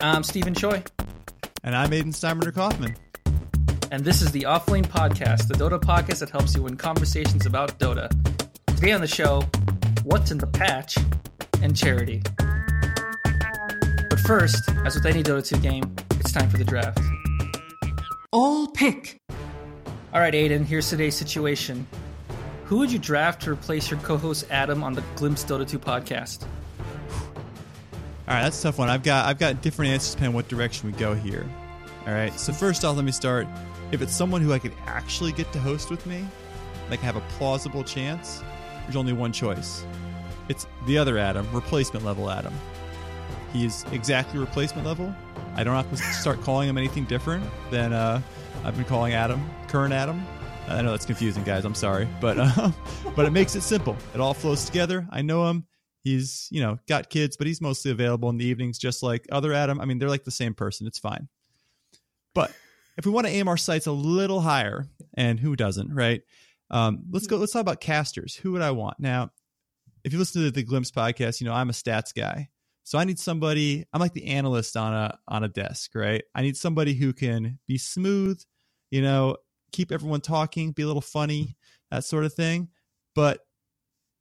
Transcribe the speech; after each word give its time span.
I'm 0.00 0.22
Stephen 0.24 0.52
Choi. 0.54 0.82
And 1.64 1.74
I'm 1.74 1.90
Aden 1.90 2.12
Steinbrenner 2.12 2.54
Kaufman. 2.54 2.94
And 3.90 4.04
this 4.04 4.20
is 4.20 4.30
the 4.30 4.42
Offlane 4.42 4.86
Podcast, 4.86 5.48
the 5.48 5.54
Dota 5.54 5.80
podcast 5.80 6.18
that 6.18 6.28
helps 6.28 6.54
you 6.54 6.62
win 6.62 6.76
conversations 6.76 7.46
about 7.46 7.78
Dota. 7.78 8.10
Today 8.66 8.92
on 8.92 9.00
the 9.00 9.06
show, 9.06 9.42
what's 10.04 10.30
in 10.30 10.36
the 10.36 10.46
patch 10.48 10.98
and 11.62 11.74
charity. 11.74 12.22
But 14.10 14.20
first, 14.20 14.68
as 14.84 14.96
with 14.96 15.06
any 15.06 15.22
Dota 15.22 15.46
2 15.46 15.58
game, 15.60 15.96
it's 16.20 16.30
time 16.30 16.50
for 16.50 16.58
the 16.58 16.64
draft. 16.64 17.00
All 18.32 18.68
pick. 18.68 19.18
All 20.12 20.20
right, 20.20 20.34
Aden, 20.34 20.66
here's 20.66 20.90
today's 20.90 21.16
situation. 21.16 21.86
Who 22.64 22.78
would 22.78 22.92
you 22.92 22.98
draft 22.98 23.42
to 23.42 23.50
replace 23.52 23.90
your 23.90 24.00
co 24.00 24.18
host 24.18 24.44
Adam 24.50 24.84
on 24.84 24.92
the 24.92 25.02
Glimpse 25.14 25.42
Dota 25.42 25.66
2 25.66 25.78
podcast? 25.78 26.46
All 28.28 28.34
right, 28.34 28.42
that's 28.42 28.58
a 28.58 28.64
tough 28.64 28.78
one. 28.78 28.88
I've 28.88 29.04
got 29.04 29.26
I've 29.26 29.38
got 29.38 29.62
different 29.62 29.92
answers 29.92 30.14
depending 30.14 30.30
on 30.30 30.34
what 30.34 30.48
direction 30.48 30.90
we 30.90 30.98
go 30.98 31.14
here. 31.14 31.48
All 32.06 32.12
right, 32.12 32.32
so 32.38 32.52
first 32.52 32.84
off, 32.84 32.96
let 32.96 33.04
me 33.04 33.12
start. 33.12 33.46
If 33.92 34.02
it's 34.02 34.14
someone 34.14 34.40
who 34.40 34.52
I 34.52 34.58
could 34.58 34.72
actually 34.86 35.30
get 35.30 35.52
to 35.52 35.60
host 35.60 35.90
with 35.90 36.04
me, 36.06 36.26
like 36.90 36.98
have 37.00 37.14
a 37.14 37.20
plausible 37.38 37.84
chance, 37.84 38.42
there's 38.82 38.96
only 38.96 39.12
one 39.12 39.32
choice. 39.32 39.84
It's 40.48 40.66
the 40.86 40.98
other 40.98 41.18
Adam, 41.18 41.46
replacement 41.52 42.04
level 42.04 42.28
Adam. 42.28 42.52
He 43.52 43.64
is 43.64 43.84
exactly 43.92 44.40
replacement 44.40 44.86
level. 44.86 45.14
I 45.54 45.62
don't 45.62 45.76
have 45.76 45.88
to 45.90 45.96
start 46.20 46.40
calling 46.42 46.68
him 46.68 46.78
anything 46.78 47.04
different 47.04 47.44
than 47.70 47.92
uh, 47.92 48.20
I've 48.64 48.74
been 48.74 48.84
calling 48.84 49.12
Adam, 49.12 49.48
current 49.68 49.92
Adam. 49.92 50.24
I 50.68 50.82
know 50.82 50.90
that's 50.90 51.06
confusing, 51.06 51.44
guys. 51.44 51.64
I'm 51.64 51.76
sorry, 51.76 52.08
but 52.20 52.38
uh, 52.40 52.70
but 53.14 53.24
it 53.24 53.30
makes 53.30 53.54
it 53.54 53.62
simple. 53.62 53.96
It 54.14 54.20
all 54.20 54.34
flows 54.34 54.64
together. 54.64 55.06
I 55.10 55.22
know 55.22 55.48
him. 55.48 55.66
He's 56.06 56.46
you 56.52 56.60
know 56.60 56.78
got 56.86 57.10
kids, 57.10 57.36
but 57.36 57.48
he's 57.48 57.60
mostly 57.60 57.90
available 57.90 58.30
in 58.30 58.36
the 58.36 58.44
evenings, 58.44 58.78
just 58.78 59.02
like 59.02 59.26
other 59.32 59.52
Adam. 59.52 59.80
I 59.80 59.86
mean, 59.86 59.98
they're 59.98 60.08
like 60.08 60.22
the 60.22 60.30
same 60.30 60.54
person. 60.54 60.86
It's 60.86 61.00
fine. 61.00 61.26
But 62.32 62.52
if 62.96 63.04
we 63.04 63.10
want 63.10 63.26
to 63.26 63.32
aim 63.32 63.48
our 63.48 63.56
sights 63.56 63.88
a 63.88 63.92
little 63.92 64.40
higher, 64.40 64.86
and 65.14 65.40
who 65.40 65.56
doesn't, 65.56 65.92
right? 65.92 66.22
Um, 66.70 67.06
let's 67.10 67.26
go. 67.26 67.38
Let's 67.38 67.52
talk 67.52 67.60
about 67.60 67.80
casters. 67.80 68.36
Who 68.36 68.52
would 68.52 68.62
I 68.62 68.70
want 68.70 69.00
now? 69.00 69.32
If 70.04 70.12
you 70.12 70.20
listen 70.20 70.44
to 70.44 70.52
the 70.52 70.62
Glimpse 70.62 70.92
podcast, 70.92 71.40
you 71.40 71.48
know 71.48 71.52
I'm 71.52 71.70
a 71.70 71.72
stats 71.72 72.14
guy. 72.14 72.50
So 72.84 72.98
I 72.98 73.04
need 73.04 73.18
somebody. 73.18 73.84
I'm 73.92 74.00
like 74.00 74.12
the 74.12 74.26
analyst 74.26 74.76
on 74.76 74.94
a 74.94 75.18
on 75.26 75.42
a 75.42 75.48
desk, 75.48 75.90
right? 75.96 76.22
I 76.36 76.42
need 76.42 76.56
somebody 76.56 76.94
who 76.94 77.14
can 77.14 77.58
be 77.66 77.78
smooth, 77.78 78.40
you 78.92 79.02
know, 79.02 79.38
keep 79.72 79.90
everyone 79.90 80.20
talking, 80.20 80.70
be 80.70 80.82
a 80.82 80.86
little 80.86 81.02
funny, 81.02 81.56
that 81.90 82.04
sort 82.04 82.24
of 82.24 82.32
thing. 82.32 82.68
But 83.16 83.40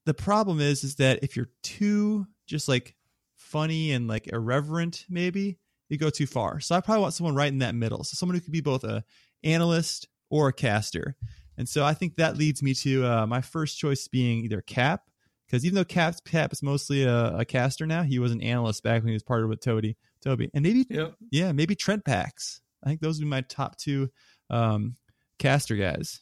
the 0.05 0.13
problem 0.13 0.59
is 0.59 0.83
is 0.83 0.95
that 0.95 1.23
if 1.23 1.35
you're 1.35 1.49
too 1.63 2.25
just 2.47 2.67
like 2.67 2.95
funny 3.35 3.91
and 3.91 4.07
like 4.07 4.27
irreverent 4.27 5.05
maybe 5.09 5.57
you 5.89 5.97
go 5.97 6.09
too 6.09 6.25
far. 6.25 6.59
So 6.59 6.75
i 6.75 6.81
probably 6.81 7.01
want 7.01 7.13
someone 7.13 7.35
right 7.35 7.51
in 7.51 7.59
that 7.59 7.75
middle. 7.75 8.03
So 8.03 8.15
someone 8.15 8.35
who 8.35 8.41
could 8.41 8.51
be 8.51 8.61
both 8.61 8.83
a 8.83 9.03
analyst 9.43 10.07
or 10.31 10.47
a 10.47 10.53
caster. 10.53 11.15
And 11.57 11.69
so 11.69 11.85
i 11.85 11.93
think 11.93 12.15
that 12.15 12.37
leads 12.37 12.61
me 12.61 12.73
to 12.75 13.05
uh, 13.05 13.27
my 13.27 13.41
first 13.41 13.77
choice 13.77 14.07
being 14.07 14.43
either 14.43 14.61
cap 14.61 15.03
because 15.45 15.63
even 15.63 15.75
though 15.75 15.85
cap 15.85 16.15
cap 16.25 16.51
is 16.51 16.63
mostly 16.63 17.03
a, 17.03 17.37
a, 17.37 17.45
caster 17.45 17.85
now 17.85 18.03
he 18.03 18.19
was 18.19 18.31
an 18.31 18.41
analyst 18.41 18.83
back 18.83 19.01
when 19.01 19.09
he 19.09 19.13
was 19.13 19.23
partnered 19.23 19.49
with 19.49 19.61
toby 19.61 19.95
toby. 20.21 20.49
And 20.53 20.63
maybe 20.63 20.85
yep. 20.89 21.15
yeah 21.31 21.51
maybe 21.51 21.75
trent 21.75 22.03
pax 22.03 22.61
i 22.83 22.89
think 22.89 22.99
those 22.99 23.17
would 23.19 23.25
be 23.25 23.29
my 23.29 23.41
top 23.41 23.77
two 23.77 24.09
um, 24.49 24.95
caster 25.39 25.75
guys. 25.75 26.21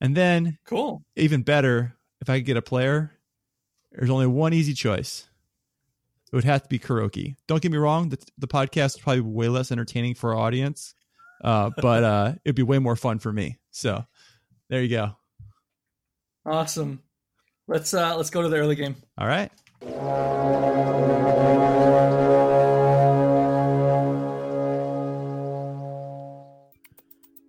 And 0.00 0.16
then 0.16 0.58
cool. 0.66 1.04
even 1.16 1.42
better 1.42 1.96
if 2.24 2.30
I 2.30 2.38
could 2.38 2.46
get 2.46 2.56
a 2.56 2.62
player, 2.62 3.12
there's 3.92 4.08
only 4.08 4.26
one 4.26 4.54
easy 4.54 4.72
choice. 4.72 5.28
It 6.32 6.34
would 6.34 6.44
have 6.44 6.62
to 6.62 6.68
be 6.70 6.78
Kuroky. 6.78 7.36
Don't 7.46 7.60
get 7.60 7.70
me 7.70 7.76
wrong, 7.76 8.08
the, 8.08 8.18
the 8.38 8.48
podcast 8.48 8.96
is 8.96 8.98
probably 8.98 9.20
way 9.20 9.48
less 9.48 9.70
entertaining 9.70 10.14
for 10.14 10.34
our 10.34 10.40
audience, 10.40 10.94
uh, 11.44 11.70
but 11.76 12.02
uh, 12.02 12.32
it'd 12.42 12.56
be 12.56 12.62
way 12.62 12.78
more 12.78 12.96
fun 12.96 13.18
for 13.18 13.30
me. 13.30 13.58
So 13.72 14.06
there 14.70 14.82
you 14.82 14.88
go. 14.88 15.16
Awesome. 16.46 17.02
Let's 17.68 17.92
uh, 17.92 18.16
let's 18.16 18.30
go 18.30 18.40
to 18.40 18.48
the 18.48 18.56
early 18.56 18.74
game. 18.74 18.96
All 19.18 19.26
right. 19.26 19.52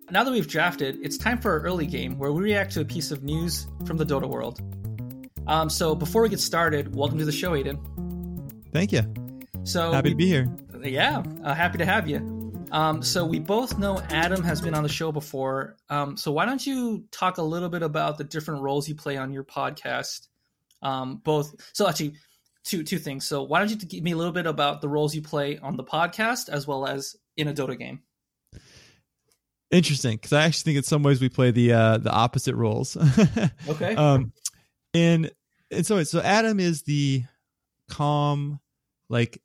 Now 0.08 0.22
that 0.22 0.30
we've 0.30 0.46
drafted, 0.46 1.00
it's 1.02 1.18
time 1.18 1.38
for 1.38 1.50
our 1.50 1.60
early 1.62 1.84
game 1.84 2.16
where 2.16 2.30
we 2.30 2.40
react 2.40 2.72
to 2.74 2.80
a 2.80 2.84
piece 2.84 3.10
of 3.10 3.24
news 3.24 3.66
from 3.86 3.96
the 3.96 4.06
Dota 4.06 4.28
world. 4.28 4.60
Um, 5.48 5.68
so 5.68 5.96
before 5.96 6.22
we 6.22 6.28
get 6.28 6.38
started, 6.38 6.94
welcome 6.94 7.18
to 7.18 7.24
the 7.24 7.32
show, 7.32 7.56
Aden. 7.56 7.76
Thank 8.72 8.92
you. 8.92 9.02
So 9.64 9.90
happy 9.90 10.10
we, 10.10 10.12
to 10.12 10.16
be 10.16 10.26
here. 10.26 10.54
Yeah, 10.80 11.24
uh, 11.42 11.54
happy 11.54 11.78
to 11.78 11.84
have 11.84 12.08
you. 12.08 12.18
Um, 12.70 13.02
so 13.02 13.24
we 13.26 13.40
both 13.40 13.80
know 13.80 14.00
Adam 14.10 14.44
has 14.44 14.60
been 14.60 14.74
on 14.74 14.84
the 14.84 14.88
show 14.88 15.10
before. 15.10 15.76
Um, 15.90 16.16
so 16.16 16.30
why 16.30 16.46
don't 16.46 16.64
you 16.64 17.04
talk 17.10 17.38
a 17.38 17.42
little 17.42 17.68
bit 17.68 17.82
about 17.82 18.16
the 18.16 18.24
different 18.24 18.62
roles 18.62 18.88
you 18.88 18.94
play 18.94 19.16
on 19.16 19.32
your 19.32 19.42
podcast? 19.42 20.28
Um, 20.82 21.16
both. 21.16 21.52
So 21.72 21.88
actually, 21.88 22.14
two 22.62 22.84
two 22.84 23.00
things. 23.00 23.26
So 23.26 23.42
why 23.42 23.58
don't 23.58 23.70
you 23.70 23.76
give 23.76 24.04
me 24.04 24.12
a 24.12 24.16
little 24.16 24.32
bit 24.32 24.46
about 24.46 24.82
the 24.82 24.88
roles 24.88 25.16
you 25.16 25.22
play 25.22 25.58
on 25.58 25.76
the 25.76 25.84
podcast 25.84 26.48
as 26.48 26.64
well 26.64 26.86
as 26.86 27.16
in 27.36 27.48
a 27.48 27.52
Dota 27.52 27.76
game? 27.76 28.02
Interesting, 29.70 30.16
because 30.16 30.32
I 30.32 30.44
actually 30.44 30.64
think 30.64 30.76
in 30.78 30.82
some 30.84 31.02
ways 31.02 31.20
we 31.20 31.28
play 31.28 31.50
the 31.50 31.72
uh, 31.72 31.98
the 31.98 32.10
opposite 32.10 32.54
roles. 32.54 32.96
okay. 33.68 33.96
Um, 33.96 34.32
and 34.94 35.30
and 35.70 35.84
so 35.84 36.02
so 36.04 36.20
Adam 36.20 36.60
is 36.60 36.82
the 36.82 37.24
calm, 37.90 38.60
like, 39.08 39.42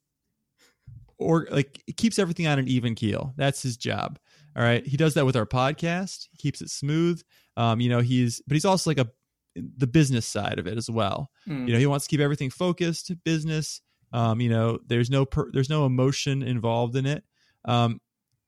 or 1.17 1.47
like 1.49 1.81
keeps 1.97 2.19
everything 2.19 2.47
on 2.47 2.59
an 2.59 2.67
even 2.67 2.93
keel. 2.93 3.33
That's 3.35 3.63
his 3.63 3.77
job. 3.77 4.19
All 4.55 4.63
right, 4.63 4.85
he 4.85 4.95
does 4.95 5.15
that 5.15 5.25
with 5.25 5.35
our 5.35 5.45
podcast. 5.47 6.27
He 6.31 6.37
keeps 6.37 6.61
it 6.61 6.69
smooth. 6.69 7.21
Um, 7.57 7.79
you 7.79 7.89
know, 7.89 7.99
he's 7.99 8.41
but 8.45 8.53
he's 8.53 8.65
also 8.65 8.89
like 8.91 8.99
a 8.99 9.09
the 9.55 9.87
business 9.87 10.25
side 10.25 10.59
of 10.59 10.67
it 10.67 10.77
as 10.77 10.89
well. 10.89 11.31
Mm. 11.47 11.67
You 11.67 11.73
know, 11.73 11.79
he 11.79 11.87
wants 11.87 12.05
to 12.05 12.09
keep 12.09 12.21
everything 12.21 12.49
focused, 12.49 13.11
business. 13.23 13.81
Um, 14.13 14.41
you 14.41 14.49
know, 14.49 14.79
there's 14.85 15.09
no 15.09 15.25
per, 15.25 15.49
there's 15.51 15.69
no 15.69 15.85
emotion 15.85 16.43
involved 16.43 16.95
in 16.95 17.05
it. 17.05 17.23
Um, 17.65 18.01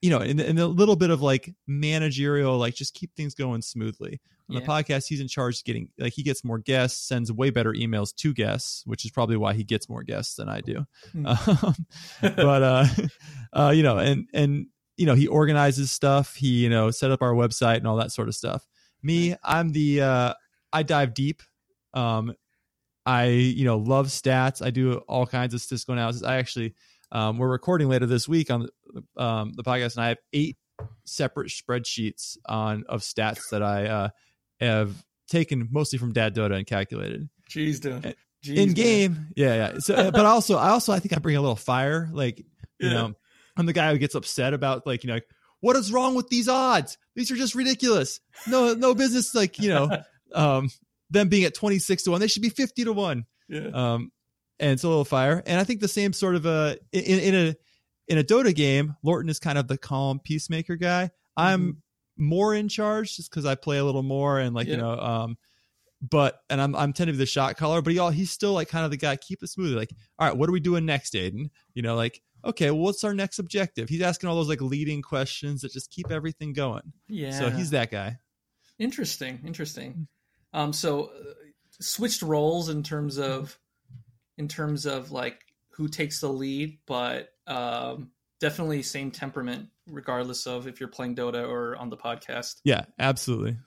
you 0.03 0.09
know, 0.09 0.17
and, 0.17 0.41
and 0.41 0.59
a 0.59 0.67
little 0.67 0.97
bit 0.97 1.11
of 1.11 1.21
like 1.21 1.55
managerial, 1.65 2.57
like 2.57 2.75
just 2.75 2.93
keep 2.93 3.15
things 3.15 3.33
going 3.33 3.61
smoothly. 3.61 4.19
On 4.49 4.55
yeah. 4.55 4.59
the 4.59 4.65
podcast, 4.65 5.07
he's 5.07 5.21
in 5.21 5.29
charge 5.29 5.59
of 5.59 5.63
getting 5.63 5.87
like 5.97 6.11
he 6.11 6.23
gets 6.23 6.43
more 6.43 6.59
guests, 6.59 7.07
sends 7.07 7.31
way 7.31 7.51
better 7.51 7.71
emails 7.71 8.13
to 8.15 8.33
guests, 8.33 8.83
which 8.85 9.05
is 9.05 9.11
probably 9.11 9.37
why 9.37 9.53
he 9.53 9.63
gets 9.63 9.87
more 9.87 10.03
guests 10.03 10.35
than 10.35 10.49
I 10.49 10.59
do. 10.59 10.85
Mm. 11.15 11.63
Um, 11.63 11.75
but 12.35 12.63
uh, 12.63 12.85
uh, 13.53 13.69
you 13.69 13.81
know, 13.81 13.97
and 13.97 14.27
and 14.33 14.67
you 14.97 15.05
know, 15.05 15.15
he 15.15 15.27
organizes 15.27 15.89
stuff. 15.89 16.35
He 16.35 16.49
you 16.49 16.69
know 16.69 16.91
set 16.91 17.09
up 17.09 17.21
our 17.21 17.31
website 17.31 17.77
and 17.77 17.87
all 17.87 17.95
that 17.95 18.11
sort 18.11 18.27
of 18.27 18.35
stuff. 18.35 18.67
Me, 19.01 19.37
I'm 19.41 19.71
the 19.71 20.01
uh, 20.01 20.33
I 20.73 20.83
dive 20.83 21.13
deep. 21.13 21.41
Um, 21.93 22.35
I 23.05 23.27
you 23.27 23.63
know 23.63 23.77
love 23.77 24.07
stats. 24.07 24.61
I 24.61 24.69
do 24.69 24.95
all 25.07 25.25
kinds 25.25 25.53
of 25.53 25.61
statistical 25.61 25.93
analysis. 25.93 26.23
I 26.23 26.35
actually 26.35 26.75
um, 27.13 27.37
we're 27.37 27.47
recording 27.47 27.87
later 27.87 28.07
this 28.07 28.27
week 28.27 28.49
on 28.49 28.67
um, 29.17 29.53
the 29.55 29.63
podcast, 29.63 29.95
and 29.95 30.05
I 30.05 30.09
have 30.09 30.17
eight 30.31 30.57
separate 31.05 31.49
spreadsheets 31.49 32.37
on 32.45 32.83
of 32.87 33.01
stats 33.01 33.49
that 33.51 33.63
I 33.63 33.85
uh, 33.87 34.09
have 34.59 35.03
taken 35.27 35.67
mostly 35.71 35.99
from 35.99 36.13
Datdota 36.13 36.55
and 36.55 36.67
calculated. 36.67 37.29
Jeez, 37.49 37.79
dude. 37.79 38.15
Jeez, 38.43 38.57
in 38.57 38.73
game, 38.73 39.27
yeah, 39.35 39.55
yeah. 39.55 39.79
So, 39.79 39.95
uh, 39.95 40.11
but 40.11 40.25
also, 40.25 40.57
I 40.57 40.69
also, 40.69 40.91
I 40.91 40.99
think 40.99 41.15
I 41.15 41.19
bring 41.19 41.37
a 41.37 41.41
little 41.41 41.55
fire. 41.55 42.09
Like, 42.11 42.39
you 42.39 42.89
yeah. 42.89 42.93
know, 42.93 43.13
I'm 43.55 43.65
the 43.65 43.73
guy 43.73 43.91
who 43.91 43.97
gets 43.97 44.15
upset 44.15 44.53
about 44.53 44.85
like, 44.85 45.03
you 45.03 45.07
know, 45.07 45.13
like, 45.13 45.27
what 45.61 45.77
is 45.77 45.93
wrong 45.93 46.15
with 46.15 46.27
these 46.27 46.49
odds? 46.49 46.97
These 47.15 47.31
are 47.31 47.37
just 47.37 47.55
ridiculous. 47.55 48.19
No, 48.47 48.73
no 48.73 48.93
business. 48.93 49.33
Like, 49.33 49.59
you 49.59 49.69
know, 49.69 49.89
um, 50.35 50.69
them 51.09 51.29
being 51.29 51.45
at 51.45 51.53
26 51.53 52.03
to 52.03 52.11
one, 52.11 52.19
they 52.19 52.27
should 52.27 52.41
be 52.41 52.49
50 52.49 52.83
to 52.83 52.91
one. 52.91 53.25
Yeah. 53.47 53.69
Um, 53.73 54.11
and 54.59 54.71
it's 54.71 54.83
a 54.83 54.89
little 54.89 55.05
fire. 55.05 55.41
And 55.45 55.59
I 55.59 55.63
think 55.63 55.79
the 55.79 55.87
same 55.87 56.11
sort 56.11 56.35
of 56.35 56.45
a 56.45 56.77
in, 56.91 57.19
in 57.19 57.35
a 57.35 57.55
in 58.07 58.17
a 58.17 58.23
Dota 58.23 58.53
game, 58.53 58.95
Lorton 59.03 59.29
is 59.29 59.39
kind 59.39 59.57
of 59.57 59.67
the 59.67 59.77
calm 59.77 60.19
peacemaker 60.19 60.75
guy. 60.75 61.11
I'm 61.35 61.61
mm-hmm. 61.61 62.25
more 62.25 62.53
in 62.53 62.67
charge 62.67 63.15
just 63.15 63.29
because 63.29 63.45
I 63.45 63.55
play 63.55 63.77
a 63.77 63.85
little 63.85 64.03
more 64.03 64.39
and 64.39 64.55
like 64.55 64.67
yeah. 64.67 64.75
you 64.75 64.81
know, 64.81 64.99
um, 64.99 65.37
but 66.01 66.39
and 66.49 66.61
I'm 66.61 66.75
I'm 66.75 66.93
tend 66.93 67.07
to 67.07 67.13
be 67.13 67.17
the 67.17 67.25
shot 67.25 67.57
caller, 67.57 67.81
but 67.81 67.93
he 67.93 67.99
all 67.99 68.09
he's 68.09 68.31
still 68.31 68.53
like 68.53 68.67
kind 68.67 68.85
of 68.85 68.91
the 68.91 68.97
guy 68.97 69.15
keep 69.15 69.41
it 69.41 69.47
smooth. 69.47 69.77
Like, 69.77 69.91
all 70.19 70.27
right, 70.27 70.35
what 70.35 70.49
are 70.49 70.53
we 70.53 70.59
doing 70.59 70.85
next, 70.85 71.15
Aden? 71.15 71.49
You 71.73 71.81
know, 71.81 71.95
like 71.95 72.21
okay, 72.45 72.71
well, 72.71 72.81
what's 72.81 73.03
our 73.03 73.13
next 73.13 73.39
objective? 73.39 73.89
He's 73.89 74.01
asking 74.01 74.29
all 74.29 74.35
those 74.35 74.49
like 74.49 74.61
leading 74.61 75.01
questions 75.01 75.61
that 75.61 75.71
just 75.71 75.89
keep 75.91 76.11
everything 76.11 76.53
going. 76.53 76.93
Yeah. 77.07 77.31
So 77.31 77.49
he's 77.49 77.69
that 77.71 77.89
guy. 77.89 78.17
Interesting. 78.79 79.39
Interesting. 79.45 80.07
Um, 80.51 80.73
so 80.73 81.05
uh, 81.05 81.33
switched 81.79 82.21
roles 82.21 82.69
in 82.69 82.83
terms 82.83 83.17
of 83.17 83.57
in 84.37 84.47
terms 84.47 84.85
of 84.85 85.11
like 85.11 85.39
who 85.75 85.87
takes 85.87 86.19
the 86.19 86.29
lead, 86.29 86.77
but 86.85 87.29
um, 87.47 88.11
definitely 88.39 88.83
same 88.83 89.11
temperament 89.11 89.69
regardless 89.87 90.47
of 90.47 90.67
if 90.67 90.79
you're 90.79 90.89
playing 90.89 91.15
Dota 91.15 91.47
or 91.47 91.75
on 91.77 91.89
the 91.89 91.97
podcast. 91.97 92.61
Yeah, 92.63 92.85
absolutely. 92.99 93.57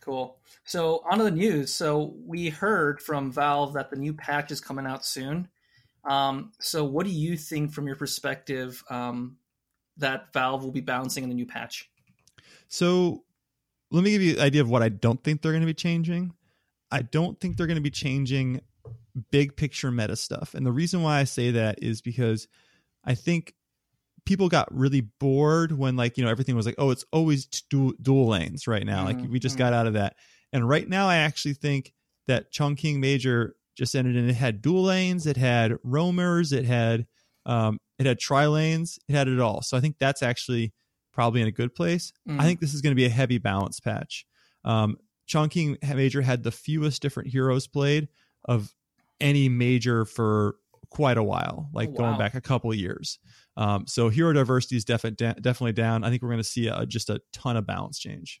Cool. 0.00 0.38
So 0.64 1.02
on 1.10 1.18
to 1.18 1.24
the 1.24 1.30
news. 1.30 1.74
So 1.74 2.14
we 2.24 2.48
heard 2.48 3.00
from 3.00 3.32
Valve 3.32 3.72
that 3.74 3.90
the 3.90 3.96
new 3.96 4.12
patch 4.12 4.50
is 4.50 4.60
coming 4.60 4.86
out 4.86 5.04
soon. 5.04 5.48
Um, 6.06 6.52
so, 6.60 6.84
what 6.84 7.04
do 7.04 7.12
you 7.12 7.36
think, 7.36 7.72
from 7.72 7.86
your 7.86 7.96
perspective, 7.96 8.82
um, 8.88 9.36
that 9.96 10.32
Valve 10.32 10.62
will 10.62 10.72
be 10.72 10.80
balancing 10.80 11.24
in 11.24 11.28
the 11.28 11.34
new 11.34 11.46
patch? 11.46 11.90
So, 12.68 13.24
let 13.90 14.04
me 14.04 14.12
give 14.12 14.22
you 14.22 14.34
an 14.34 14.40
idea 14.40 14.62
of 14.62 14.70
what 14.70 14.82
I 14.82 14.88
don't 14.88 15.22
think 15.22 15.42
they're 15.42 15.52
going 15.52 15.62
to 15.62 15.66
be 15.66 15.74
changing. 15.74 16.32
I 16.90 17.02
don't 17.02 17.38
think 17.40 17.56
they're 17.56 17.66
going 17.66 17.76
to 17.76 17.82
be 17.82 17.90
changing 17.90 18.60
big 19.30 19.56
picture 19.56 19.90
meta 19.90 20.16
stuff. 20.16 20.54
And 20.54 20.66
the 20.66 20.72
reason 20.72 21.02
why 21.02 21.18
I 21.18 21.24
say 21.24 21.50
that 21.52 21.82
is 21.82 22.02
because 22.02 22.48
I 23.04 23.14
think 23.14 23.54
people 24.24 24.48
got 24.48 24.74
really 24.74 25.00
bored 25.02 25.72
when 25.72 25.96
like, 25.96 26.18
you 26.18 26.24
know, 26.24 26.30
everything 26.30 26.56
was 26.56 26.66
like, 26.66 26.74
oh, 26.78 26.90
it's 26.90 27.04
always 27.12 27.46
dual, 27.46 27.92
dual 28.02 28.28
lanes 28.28 28.66
right 28.66 28.84
now. 28.84 29.02
Mhm, 29.02 29.06
Like 29.06 29.30
we 29.30 29.38
just 29.38 29.54
mhm. 29.56 29.60
got 29.60 29.72
out 29.72 29.86
of 29.86 29.94
that. 29.94 30.16
And 30.52 30.68
right 30.68 30.88
now 30.88 31.08
I 31.08 31.16
actually 31.18 31.54
think 31.54 31.92
that 32.26 32.52
Chongqing 32.52 32.98
Major 32.98 33.54
just 33.76 33.94
ended 33.94 34.16
and 34.16 34.28
it 34.28 34.34
had 34.34 34.62
dual 34.62 34.84
lanes, 34.84 35.26
it 35.26 35.36
had 35.36 35.76
roamers, 35.84 36.52
it 36.52 36.64
had 36.64 37.06
um 37.44 37.78
it 37.98 38.06
had 38.06 38.18
tri 38.18 38.46
lanes, 38.46 38.98
it 39.08 39.14
had 39.14 39.28
it 39.28 39.38
all. 39.40 39.62
So 39.62 39.76
I 39.76 39.80
think 39.80 39.96
that's 39.98 40.22
actually 40.22 40.72
probably 41.12 41.40
in 41.40 41.46
a 41.48 41.52
good 41.52 41.74
place. 41.74 42.12
Mhm. 42.28 42.40
I 42.40 42.44
think 42.44 42.60
this 42.60 42.74
is 42.74 42.82
going 42.82 42.90
to 42.90 42.96
be 42.96 43.06
a 43.06 43.10
heavy 43.10 43.38
balance 43.38 43.80
patch. 43.80 44.26
Um, 44.64 44.96
Chongqing 45.28 45.78
Major 45.94 46.20
had 46.22 46.42
the 46.42 46.50
fewest 46.52 47.00
different 47.00 47.30
heroes 47.30 47.66
played 47.66 48.08
of 48.44 48.74
any 49.20 49.48
major 49.48 50.04
for 50.04 50.56
quite 50.90 51.18
a 51.18 51.22
while, 51.22 51.68
like 51.72 51.90
Oh, 51.90 51.92
going 51.92 52.18
back 52.18 52.34
a 52.34 52.40
couple 52.40 52.70
of 52.70 52.76
years. 52.76 53.18
Um, 53.56 53.86
so 53.86 54.08
hero 54.08 54.32
diversity 54.32 54.76
is 54.76 54.84
defi- 54.84 55.12
da- 55.12 55.34
definitely 55.34 55.72
down. 55.72 56.04
I 56.04 56.10
think 56.10 56.22
we're 56.22 56.28
going 56.28 56.38
to 56.38 56.44
see 56.44 56.68
a, 56.68 56.86
just 56.86 57.10
a 57.10 57.20
ton 57.32 57.56
of 57.56 57.66
balance 57.66 57.98
change. 57.98 58.40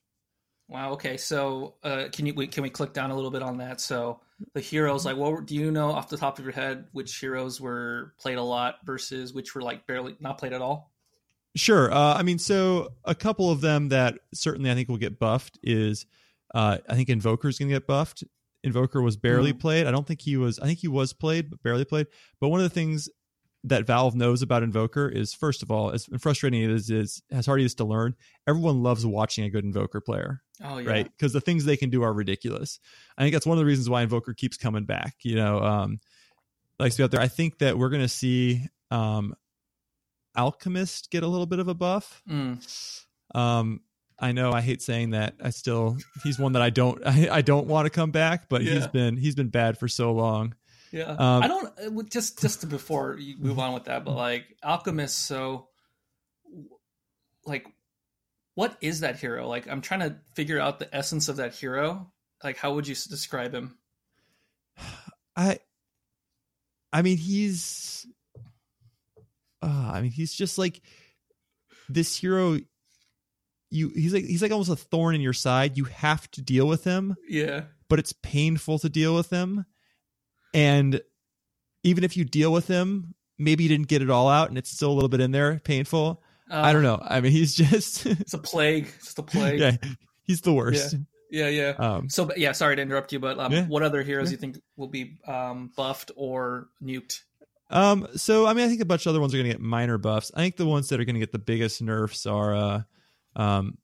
Wow. 0.68 0.92
Okay. 0.92 1.16
So, 1.16 1.74
uh, 1.84 2.06
can 2.12 2.26
you 2.26 2.34
wait, 2.34 2.50
can 2.52 2.62
we 2.62 2.70
click 2.70 2.92
down 2.92 3.10
a 3.10 3.14
little 3.14 3.30
bit 3.30 3.42
on 3.42 3.58
that? 3.58 3.80
So, 3.80 4.20
the 4.52 4.60
heroes, 4.60 5.06
like, 5.06 5.16
what 5.16 5.46
do 5.46 5.54
you 5.54 5.70
know 5.70 5.90
off 5.90 6.08
the 6.08 6.16
top 6.16 6.38
of 6.38 6.44
your 6.44 6.52
head 6.52 6.86
which 6.92 7.16
heroes 7.18 7.60
were 7.60 8.14
played 8.18 8.36
a 8.36 8.42
lot 8.42 8.76
versus 8.84 9.32
which 9.32 9.54
were 9.54 9.62
like 9.62 9.86
barely 9.86 10.16
not 10.20 10.38
played 10.38 10.52
at 10.52 10.60
all? 10.60 10.92
Sure. 11.56 11.90
Uh, 11.90 12.14
I 12.14 12.22
mean, 12.22 12.38
so 12.38 12.88
a 13.04 13.14
couple 13.14 13.50
of 13.50 13.60
them 13.60 13.88
that 13.88 14.18
certainly 14.34 14.70
I 14.70 14.74
think 14.74 14.88
will 14.88 14.98
get 14.98 15.18
buffed 15.18 15.58
is 15.62 16.04
uh, 16.54 16.78
I 16.88 16.94
think 16.94 17.08
Invoker 17.08 17.48
is 17.48 17.58
going 17.58 17.68
to 17.68 17.74
get 17.74 17.86
buffed. 17.86 18.24
Invoker 18.64 19.00
was 19.02 19.16
barely 19.16 19.52
Mhm. 19.52 19.60
played. 19.60 19.86
I 19.86 19.90
don't 19.90 20.06
think 20.06 20.20
he 20.22 20.36
was. 20.36 20.58
I 20.58 20.66
think 20.66 20.78
he 20.80 20.88
was 20.88 21.12
played, 21.12 21.50
but 21.50 21.62
barely 21.62 21.84
played. 21.84 22.06
But 22.40 22.48
one 22.48 22.60
of 22.60 22.64
the 22.64 22.70
things 22.74 23.08
that 23.64 23.86
Valve 23.86 24.14
knows 24.14 24.42
about 24.42 24.62
Invoker 24.62 25.08
is, 25.08 25.34
first 25.34 25.62
of 25.62 25.70
all, 25.72 25.90
as 25.90 26.08
frustrating 26.20 26.62
as 26.64 26.88
it 26.88 26.96
is, 26.96 27.16
is 27.16 27.22
as 27.32 27.46
hard 27.46 27.60
as 27.60 27.64
it 27.64 27.66
is 27.66 27.74
to 27.76 27.84
learn. 27.84 28.14
Everyone 28.46 28.82
loves 28.82 29.04
watching 29.04 29.44
a 29.44 29.50
good 29.50 29.64
Invoker 29.64 30.00
player, 30.00 30.42
Oh 30.62 30.78
yeah. 30.78 30.88
right? 30.88 31.04
Because 31.04 31.32
the 31.32 31.40
things 31.40 31.64
they 31.64 31.76
can 31.76 31.90
do 31.90 32.02
are 32.02 32.12
ridiculous. 32.12 32.78
I 33.18 33.22
think 33.22 33.32
that's 33.32 33.46
one 33.46 33.58
of 33.58 33.60
the 33.60 33.66
reasons 33.66 33.88
why 33.88 34.02
Invoker 34.02 34.34
keeps 34.34 34.56
coming 34.56 34.84
back. 34.84 35.16
You 35.22 35.34
know, 35.36 35.60
um, 35.60 36.00
likes 36.78 36.94
to 36.96 37.00
be 37.00 37.04
out 37.04 37.10
there. 37.10 37.20
I 37.20 37.28
think 37.28 37.58
that 37.58 37.76
we're 37.76 37.88
going 37.90 38.02
to 38.02 38.08
see 38.08 38.66
um, 38.92 39.34
Alchemist 40.36 41.10
get 41.10 41.22
a 41.22 41.28
little 41.28 41.46
bit 41.46 41.58
of 41.58 41.68
a 41.68 41.74
buff. 41.74 42.22
Mm. 42.28 43.06
Um, 43.34 43.80
I 44.18 44.32
know 44.32 44.52
I 44.52 44.62
hate 44.62 44.82
saying 44.82 45.10
that. 45.10 45.34
I 45.42 45.50
still 45.50 45.96
he's 46.22 46.38
one 46.38 46.52
that 46.52 46.62
I 46.62 46.70
don't 46.70 47.02
I, 47.06 47.28
I 47.30 47.42
don't 47.42 47.66
want 47.66 47.86
to 47.86 47.90
come 47.90 48.10
back, 48.10 48.48
but 48.48 48.62
he's 48.62 48.86
been 48.86 49.16
he's 49.16 49.34
been 49.34 49.48
bad 49.48 49.78
for 49.78 49.88
so 49.88 50.12
long. 50.12 50.54
Yeah. 50.92 51.10
Um, 51.10 51.42
I 51.42 51.48
don't 51.48 51.66
uh, 51.66 52.02
just 52.10 52.40
just 52.40 52.68
before 52.68 53.16
you 53.18 53.36
move 53.40 53.58
on 53.58 53.74
with 53.74 53.84
that, 53.84 54.04
but 54.04 54.14
like 54.14 54.44
Alchemist. 54.62 55.26
So, 55.26 55.68
like, 57.44 57.66
what 58.54 58.76
is 58.80 59.00
that 59.00 59.18
hero? 59.18 59.46
Like, 59.48 59.68
I'm 59.68 59.80
trying 59.80 60.00
to 60.00 60.16
figure 60.34 60.60
out 60.60 60.78
the 60.78 60.94
essence 60.94 61.28
of 61.28 61.36
that 61.36 61.54
hero. 61.54 62.10
Like, 62.42 62.56
how 62.56 62.74
would 62.74 62.88
you 62.88 62.94
describe 62.94 63.54
him? 63.54 63.76
I 65.36 65.58
I 66.92 67.02
mean 67.02 67.18
he's 67.18 68.06
uh, 69.62 69.90
I 69.92 70.00
mean 70.00 70.12
he's 70.12 70.32
just 70.32 70.56
like 70.56 70.80
this 71.90 72.16
hero 72.16 72.58
you 73.76 73.90
he's 73.94 74.12
like 74.14 74.24
he's 74.24 74.42
like 74.42 74.50
almost 74.52 74.70
a 74.70 74.76
thorn 74.76 75.14
in 75.14 75.20
your 75.20 75.32
side. 75.32 75.76
You 75.76 75.84
have 75.84 76.30
to 76.32 76.42
deal 76.42 76.66
with 76.66 76.84
him, 76.84 77.14
Yeah. 77.28 77.62
but 77.88 77.98
it's 77.98 78.12
painful 78.12 78.78
to 78.80 78.88
deal 78.88 79.14
with 79.14 79.30
him. 79.30 79.64
And 80.54 81.00
even 81.82 82.02
if 82.04 82.16
you 82.16 82.24
deal 82.24 82.52
with 82.52 82.66
him, 82.68 83.14
maybe 83.38 83.62
you 83.64 83.68
didn't 83.68 83.88
get 83.88 84.02
it 84.02 84.10
all 84.10 84.28
out 84.28 84.48
and 84.48 84.58
it's 84.58 84.70
still 84.70 84.90
a 84.90 84.94
little 84.94 85.08
bit 85.08 85.20
in 85.20 85.30
there, 85.30 85.60
painful. 85.64 86.22
Uh, 86.50 86.60
I 86.60 86.72
don't 86.72 86.82
know. 86.82 86.98
I 87.02 87.20
mean, 87.20 87.32
he's 87.32 87.54
just 87.54 88.06
It's 88.06 88.34
a 88.34 88.38
plague. 88.38 88.86
It's 88.96 89.06
just 89.06 89.18
a 89.18 89.22
plague. 89.22 89.58
yeah, 89.60 89.76
he's 90.22 90.40
the 90.40 90.52
worst. 90.52 90.94
Yeah. 91.30 91.48
Yeah. 91.48 91.70
Um, 91.78 92.08
So, 92.08 92.30
yeah, 92.36 92.52
sorry 92.52 92.76
to 92.76 92.82
interrupt 92.82 93.12
you, 93.12 93.18
but 93.18 93.38
um, 93.38 93.52
Yeah. 93.52 93.66
what 93.66 93.82
other 93.82 94.02
heroes 94.02 94.26
Yeah. 94.30 94.36
do 94.38 94.46
you 94.46 94.52
think 94.52 94.64
will 94.76 94.88
be 94.88 95.18
um, 95.26 95.70
buffed 95.76 96.12
or 96.16 96.68
nuked? 96.82 97.20
um, 97.68 98.06
so 98.14 98.46
I 98.46 98.52
mean, 98.54 98.64
I 98.64 98.68
think 98.68 98.80
a 98.80 98.84
bunch 98.84 99.06
of 99.06 99.10
other 99.10 99.20
ones 99.20 99.34
are 99.34 99.38
going 99.38 99.46
to 99.50 99.52
get 99.52 99.60
minor 99.60 99.98
buffs. 99.98 100.30
I 100.34 100.40
think 100.42 100.56
the 100.56 100.66
ones 100.66 100.88
that 100.88 101.00
are 101.00 101.04
going 101.04 101.16
to 101.16 101.20
get 101.20 101.32
the 101.32 101.38
biggest 101.40 101.82
nerfs 101.82 102.24
are, 102.26 102.54
uh, 102.54 102.82
um, 103.36 103.78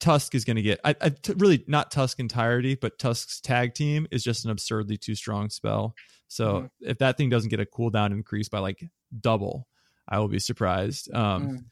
Tusk 0.00 0.34
is 0.34 0.44
going 0.44 0.56
to 0.56 0.62
get. 0.62 0.80
I, 0.84 0.94
I 1.00 1.08
t- 1.08 1.34
really 1.38 1.64
not 1.66 1.90
Tusk 1.90 2.20
entirety, 2.20 2.74
but 2.74 2.98
Tusk's 2.98 3.40
tag 3.40 3.74
team 3.74 4.06
is 4.10 4.22
just 4.22 4.44
an 4.44 4.50
absurdly 4.50 4.96
too 4.98 5.14
strong 5.14 5.50
spell. 5.50 5.94
So 6.28 6.54
Mhm. 6.62 6.70
if 6.80 6.98
that 6.98 7.16
thing 7.16 7.30
doesn't 7.30 7.48
get 7.50 7.60
a 7.60 7.64
cooldown 7.64 8.12
increase 8.12 8.48
by 8.48 8.58
like 8.58 8.88
double, 9.20 9.66
I 10.08 10.18
will 10.18 10.28
be 10.28 10.38
surprised. 10.38 11.12
Um, 11.14 11.48
Mm. 11.48 11.64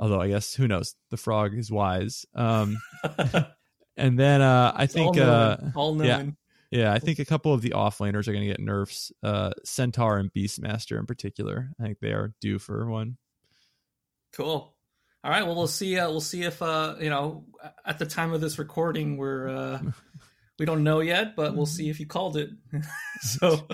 although 0.00 0.20
I 0.20 0.28
guess 0.28 0.54
who 0.54 0.66
knows? 0.66 0.94
The 1.10 1.16
frog 1.16 1.54
is 1.56 1.70
wise. 1.70 2.26
Um, 2.34 2.76
and 3.96 4.18
then 4.18 4.42
uh, 4.42 4.72
I 4.74 4.86
think. 4.86 5.16
all 5.16 5.22
Uh, 5.22 5.56
all 5.74 6.04
yeah. 6.04 6.24
Yeah, 6.72 6.92
I 6.92 6.98
think 6.98 7.20
a 7.20 7.24
couple 7.24 7.54
of 7.54 7.62
the 7.62 7.70
offlaners 7.70 8.26
are 8.26 8.32
going 8.32 8.42
to 8.44 8.50
get 8.50 8.58
nerfs. 8.58 9.12
Uh, 9.22 9.52
Centaur 9.64 10.18
and 10.18 10.32
Beastmaster 10.32 10.98
in 10.98 11.06
particular. 11.06 11.70
I 11.78 11.84
think 11.84 12.00
they 12.00 12.12
are 12.12 12.34
due 12.40 12.58
for 12.58 12.90
one. 12.90 13.18
Cool. 14.32 14.75
All 15.26 15.32
right. 15.32 15.44
Well, 15.44 15.56
we'll 15.56 15.66
see. 15.66 15.98
Uh, 15.98 16.08
we'll 16.08 16.20
see 16.20 16.44
if 16.44 16.62
uh, 16.62 16.94
you 17.00 17.10
know 17.10 17.42
at 17.84 17.98
the 17.98 18.06
time 18.06 18.32
of 18.32 18.40
this 18.40 18.60
recording 18.60 19.16
we're 19.16 19.48
uh, 19.48 19.80
we 20.56 20.66
don't 20.66 20.84
know 20.84 21.00
yet, 21.00 21.34
but 21.34 21.56
we'll 21.56 21.66
see 21.66 21.90
if 21.90 21.98
you 21.98 22.06
called 22.06 22.36
it. 22.36 22.50
so 23.22 23.66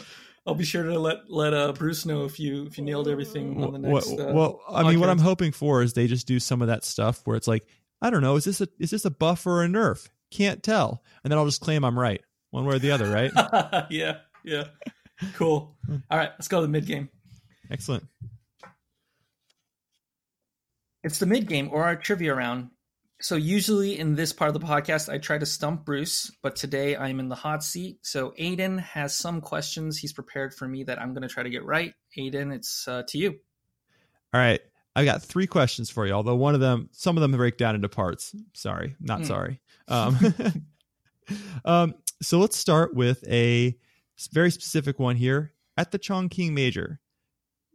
I'll 0.46 0.54
be 0.54 0.64
sure 0.64 0.82
to 0.82 0.98
let 0.98 1.30
let 1.30 1.52
uh, 1.52 1.72
Bruce 1.74 2.06
know 2.06 2.24
if 2.24 2.40
you 2.40 2.64
if 2.64 2.78
you 2.78 2.84
nailed 2.84 3.06
everything 3.06 3.62
on 3.62 3.74
the 3.74 3.80
Well, 3.80 3.96
next. 3.96 4.18
Uh, 4.18 4.32
well, 4.32 4.62
I 4.66 4.88
mean, 4.88 4.98
what 4.98 5.10
I'm 5.10 5.18
hoping 5.18 5.52
for 5.52 5.82
is 5.82 5.92
they 5.92 6.06
just 6.06 6.26
do 6.26 6.40
some 6.40 6.62
of 6.62 6.68
that 6.68 6.84
stuff 6.84 7.20
where 7.26 7.36
it's 7.36 7.48
like, 7.48 7.66
I 8.00 8.08
don't 8.08 8.22
know, 8.22 8.36
is 8.36 8.44
this 8.44 8.62
a 8.62 8.68
is 8.78 8.88
this 8.88 9.04
a 9.04 9.10
buff 9.10 9.46
or 9.46 9.62
a 9.62 9.66
nerf? 9.66 10.08
Can't 10.30 10.62
tell, 10.62 11.02
and 11.22 11.30
then 11.30 11.38
I'll 11.38 11.44
just 11.44 11.60
claim 11.60 11.84
I'm 11.84 11.98
right, 11.98 12.22
one 12.50 12.64
way 12.64 12.76
or 12.76 12.78
the 12.78 12.92
other, 12.92 13.10
right? 13.10 13.30
yeah. 13.90 14.20
Yeah. 14.42 14.68
Cool. 15.34 15.76
All 16.10 16.18
right. 16.18 16.30
Let's 16.32 16.48
go 16.48 16.60
to 16.60 16.66
the 16.66 16.72
mid 16.72 16.86
game. 16.86 17.10
Excellent. 17.70 18.06
It's 21.04 21.18
the 21.18 21.26
mid 21.26 21.48
game 21.48 21.68
or 21.72 21.84
our 21.84 21.96
trivia 21.96 22.34
round. 22.34 22.70
So 23.20 23.36
usually 23.36 23.98
in 23.98 24.16
this 24.16 24.32
part 24.32 24.54
of 24.54 24.60
the 24.60 24.66
podcast, 24.66 25.08
I 25.08 25.18
try 25.18 25.38
to 25.38 25.46
stump 25.46 25.84
Bruce, 25.84 26.32
but 26.42 26.56
today 26.56 26.96
I'm 26.96 27.20
in 27.20 27.28
the 27.28 27.36
hot 27.36 27.62
seat. 27.62 27.98
So 28.02 28.34
Aden 28.36 28.78
has 28.78 29.14
some 29.14 29.40
questions 29.40 29.96
he's 29.96 30.12
prepared 30.12 30.52
for 30.54 30.66
me 30.66 30.82
that 30.84 31.00
I'm 31.00 31.14
going 31.14 31.22
to 31.22 31.28
try 31.28 31.44
to 31.44 31.50
get 31.50 31.64
right. 31.64 31.94
Aden, 32.16 32.50
it's 32.50 32.88
uh, 32.88 33.04
to 33.08 33.18
you. 33.18 33.30
All 34.34 34.40
right, 34.40 34.60
I've 34.96 35.04
got 35.04 35.22
three 35.22 35.46
questions 35.46 35.88
for 35.88 36.04
you. 36.06 36.12
Although 36.12 36.34
one 36.34 36.54
of 36.54 36.60
them, 36.60 36.88
some 36.92 37.16
of 37.16 37.20
them 37.20 37.30
break 37.32 37.58
down 37.58 37.76
into 37.76 37.88
parts. 37.88 38.34
Sorry, 38.54 38.96
not 38.98 39.20
Hmm. 39.20 39.26
sorry. 39.26 39.60
Um, 39.86 40.18
um, 41.64 41.94
so 42.22 42.38
let's 42.38 42.56
start 42.56 42.94
with 42.94 43.22
a 43.28 43.76
very 44.32 44.50
specific 44.50 44.98
one 44.98 45.14
here 45.16 45.52
at 45.76 45.92
the 45.92 45.98
Chongqing 45.98 46.52
Major. 46.52 46.98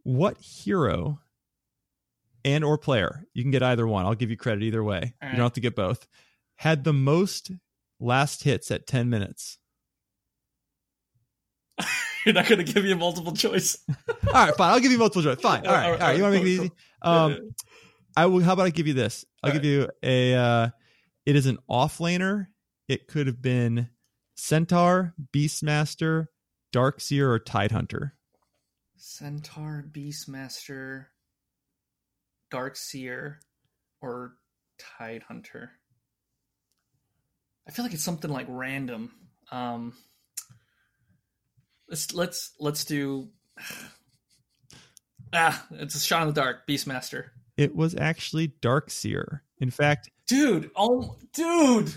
What 0.02 0.38
hero 0.38 1.20
and 2.44 2.64
or 2.64 2.78
player 2.78 3.24
you 3.34 3.42
can 3.42 3.50
get 3.50 3.62
either 3.62 3.86
one? 3.86 4.06
I'll 4.06 4.14
give 4.14 4.30
you 4.30 4.36
credit 4.36 4.62
either 4.62 4.82
way. 4.82 5.14
All 5.22 5.28
You 5.28 5.36
don't 5.36 5.44
have 5.44 5.52
to 5.54 5.60
get 5.60 5.76
both. 5.76 6.06
Had 6.56 6.84
the 6.84 6.92
most 6.92 7.50
last 8.00 8.42
hits 8.44 8.70
at 8.70 8.86
ten 8.86 9.08
minutes. 9.10 9.58
You're 12.24 12.34
not 12.34 12.46
going 12.48 12.64
to 12.64 12.72
give 12.72 12.84
me 12.84 12.92
a 12.92 12.96
multiple 12.96 13.32
choice. 13.32 13.78
All 14.08 14.32
right, 14.32 14.54
fine. 14.56 14.72
I'll 14.72 14.80
give 14.80 14.92
you 14.92 14.98
multiple 14.98 15.22
choice. 15.22 15.40
Fine. 15.40 15.66
All 15.66 15.72
right, 15.72 15.92
all 15.92 15.96
right. 15.98 16.16
You 16.16 16.22
want 16.22 16.34
to 16.34 16.40
make 16.40 16.46
it 16.46 16.50
easy? 16.50 16.70
Um, 17.00 17.50
I 18.16 18.26
will. 18.26 18.40
How 18.40 18.54
about 18.54 18.66
I 18.66 18.70
give 18.70 18.86
you 18.88 18.94
this? 18.94 19.24
I'll 19.42 19.50
All 19.50 19.54
give 19.54 19.64
you 19.64 19.88
a. 20.02 20.34
Uh, 20.34 20.68
it 21.24 21.36
is 21.36 21.46
an 21.46 21.58
offlaner. 21.70 22.48
It 22.88 23.06
could 23.06 23.28
have 23.28 23.40
been 23.40 23.88
Centaur, 24.36 25.14
Beastmaster, 25.32 26.26
Darkseer, 26.72 27.28
or 27.28 27.38
Tidehunter. 27.38 28.12
Centaur, 28.96 29.84
Beastmaster, 29.90 31.06
Darkseer, 32.50 33.36
or 34.00 34.34
Tide 34.78 35.22
Hunter. 35.26 35.72
I 37.66 37.70
feel 37.70 37.84
like 37.84 37.94
it's 37.94 38.04
something 38.04 38.30
like 38.30 38.46
random. 38.48 39.10
Um, 39.50 39.92
let's 41.88 42.12
let's 42.14 42.52
let's 42.58 42.84
do. 42.84 43.28
Ah, 45.30 45.66
it's 45.72 45.94
a 45.94 46.00
shot 46.00 46.22
in 46.22 46.28
the 46.28 46.32
dark. 46.32 46.66
Beastmaster, 46.66 47.24
It 47.58 47.76
was 47.76 47.94
actually 47.94 48.48
Darkseer. 48.62 49.40
In 49.58 49.70
fact, 49.70 50.08
dude. 50.26 50.70
Oh, 50.74 51.18
dude. 51.34 51.92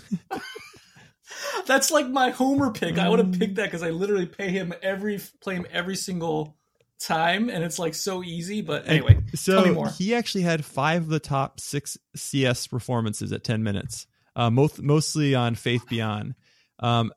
That's 1.66 1.90
like 1.90 2.08
my 2.08 2.28
homer 2.28 2.72
pick. 2.72 2.98
I 2.98 3.08
would 3.08 3.20
have 3.20 3.32
picked 3.32 3.54
that 3.54 3.64
because 3.64 3.82
I 3.82 3.88
literally 3.88 4.26
pay 4.26 4.50
him 4.50 4.74
every 4.82 5.18
play 5.40 5.54
him 5.54 5.66
every 5.72 5.96
single 5.96 6.58
time, 7.04 7.48
and 7.50 7.62
it's 7.64 7.78
like 7.78 7.94
so 7.94 8.22
easy. 8.22 8.60
But 8.62 8.88
anyway, 8.88 9.18
so 9.34 9.84
he 9.84 10.14
actually 10.14 10.42
had 10.42 10.64
five 10.64 11.02
of 11.02 11.08
the 11.08 11.20
top 11.20 11.60
six 11.60 11.98
CS 12.16 12.66
performances 12.66 13.32
at 13.32 13.44
10 13.44 13.62
minutes, 13.62 14.06
uh, 14.36 14.50
most, 14.50 14.80
mostly 14.82 15.34
on 15.34 15.54
Faith_bian. 15.54 16.34
Um, 16.78 17.12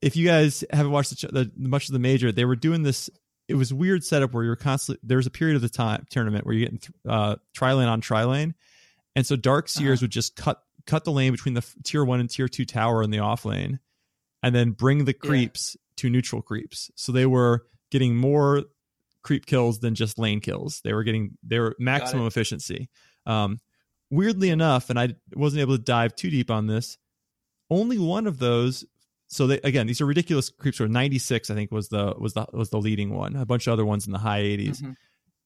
if 0.00 0.16
you 0.16 0.26
guys 0.26 0.64
haven't 0.72 0.92
watched 0.92 1.20
the, 1.20 1.28
the 1.28 1.52
much 1.56 1.88
of 1.88 1.92
the 1.92 1.98
major, 1.98 2.32
they 2.32 2.44
were 2.44 2.56
doing 2.56 2.82
this. 2.82 3.08
It 3.48 3.54
was 3.54 3.72
weird 3.72 4.04
setup 4.04 4.32
where 4.32 4.44
you're 4.44 4.56
constantly. 4.56 5.00
There 5.06 5.16
was 5.18 5.26
a 5.26 5.30
period 5.30 5.56
of 5.56 5.62
the 5.62 5.68
time 5.68 6.06
tournament 6.10 6.44
where 6.46 6.54
you're 6.54 6.64
getting 6.66 6.78
th- 6.78 6.90
uh, 7.08 7.36
tri 7.54 7.72
lane 7.74 7.88
on 7.88 8.00
tri 8.00 8.24
lane, 8.24 8.54
and 9.14 9.26
so 9.26 9.36
Dark 9.36 9.68
Seers 9.68 9.98
Uh-huh. 9.98 10.04
would 10.04 10.10
just 10.10 10.34
cut 10.36 10.62
cut 10.86 11.04
the 11.04 11.12
lane 11.12 11.30
between 11.32 11.54
the 11.54 11.58
f- 11.60 11.74
tier 11.84 12.04
one 12.04 12.18
and 12.18 12.28
tier 12.30 12.48
two 12.48 12.64
tower 12.64 13.02
in 13.02 13.10
the 13.10 13.18
off 13.20 13.44
lane, 13.44 13.78
and 14.42 14.54
then 14.54 14.70
bring 14.72 15.04
the 15.04 15.12
Yeah. 15.22 15.28
creeps 15.28 15.76
to 15.96 16.10
neutral 16.10 16.42
creeps. 16.42 16.90
So 16.96 17.12
they 17.12 17.26
were 17.26 17.66
getting 17.90 18.16
more 18.16 18.64
creep 19.22 19.46
kills 19.46 19.78
than 19.80 19.94
just 19.94 20.18
lane 20.18 20.40
kills. 20.40 20.80
They 20.84 20.92
were 20.92 21.04
getting 21.04 21.36
their 21.42 21.74
maximum 21.78 22.26
efficiency. 22.26 22.88
Um, 23.26 23.58
weirdly 24.10 24.50
enough, 24.50 24.90
and 24.90 24.98
I 24.98 25.14
wasn't 25.34 25.60
able 25.60 25.76
to 25.76 25.82
dive 25.82 26.14
too 26.14 26.28
deep 26.30 26.50
on 26.50 26.66
this. 26.66 26.98
Only 27.70 27.98
one 27.98 28.26
of 28.26 28.38
those. 28.38 28.84
So 29.28 29.46
they 29.46 29.60
again, 29.60 29.86
these 29.86 30.00
are 30.00 30.06
ridiculous 30.06 30.50
creeps. 30.50 30.78
Were 30.80 30.88
ninety 30.88 31.18
six, 31.18 31.48
I 31.50 31.54
think 31.54 31.70
was 31.72 31.88
the 31.88 32.14
was 32.18 32.34
the 32.34 32.46
was 32.52 32.68
the 32.70 32.78
leading 32.80 33.14
one. 33.14 33.34
A 33.36 33.46
bunch 33.46 33.66
of 33.66 33.72
other 33.72 33.84
ones 33.86 34.06
in 34.06 34.12
the 34.12 34.18
high 34.18 34.42
80s. 34.42 34.82
Mhm. 34.82 34.94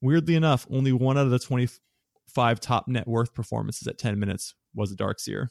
Weirdly 0.00 0.34
enough, 0.34 0.66
only 0.70 0.90
one 0.92 1.16
out 1.16 1.26
of 1.26 1.30
the 1.30 1.38
twenty 1.38 1.68
five 2.28 2.58
top 2.58 2.88
net 2.88 3.06
worth 3.06 3.32
performances 3.32 3.86
at 3.86 3.98
ten 3.98 4.18
minutes 4.18 4.54
was 4.74 4.90
a 4.90 4.96
Dark 4.96 5.20
Seer. 5.20 5.50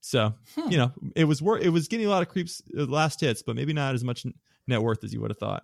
So 0.00 0.34
Hmm. 0.54 0.70
you 0.70 0.76
know, 0.78 0.92
it 1.14 1.24
was 1.24 1.40
wor- 1.40 1.58
it 1.58 1.70
was 1.70 1.88
getting 1.88 2.06
a 2.06 2.10
lot 2.10 2.22
of 2.22 2.28
creeps 2.28 2.60
uh, 2.78 2.84
last 2.84 3.20
hits, 3.20 3.42
but 3.42 3.56
maybe 3.56 3.72
not 3.72 3.94
as 3.94 4.04
much 4.04 4.26
net 4.66 4.82
worth 4.82 5.02
as 5.02 5.12
you 5.12 5.20
would 5.20 5.30
have 5.30 5.38
thought. 5.38 5.62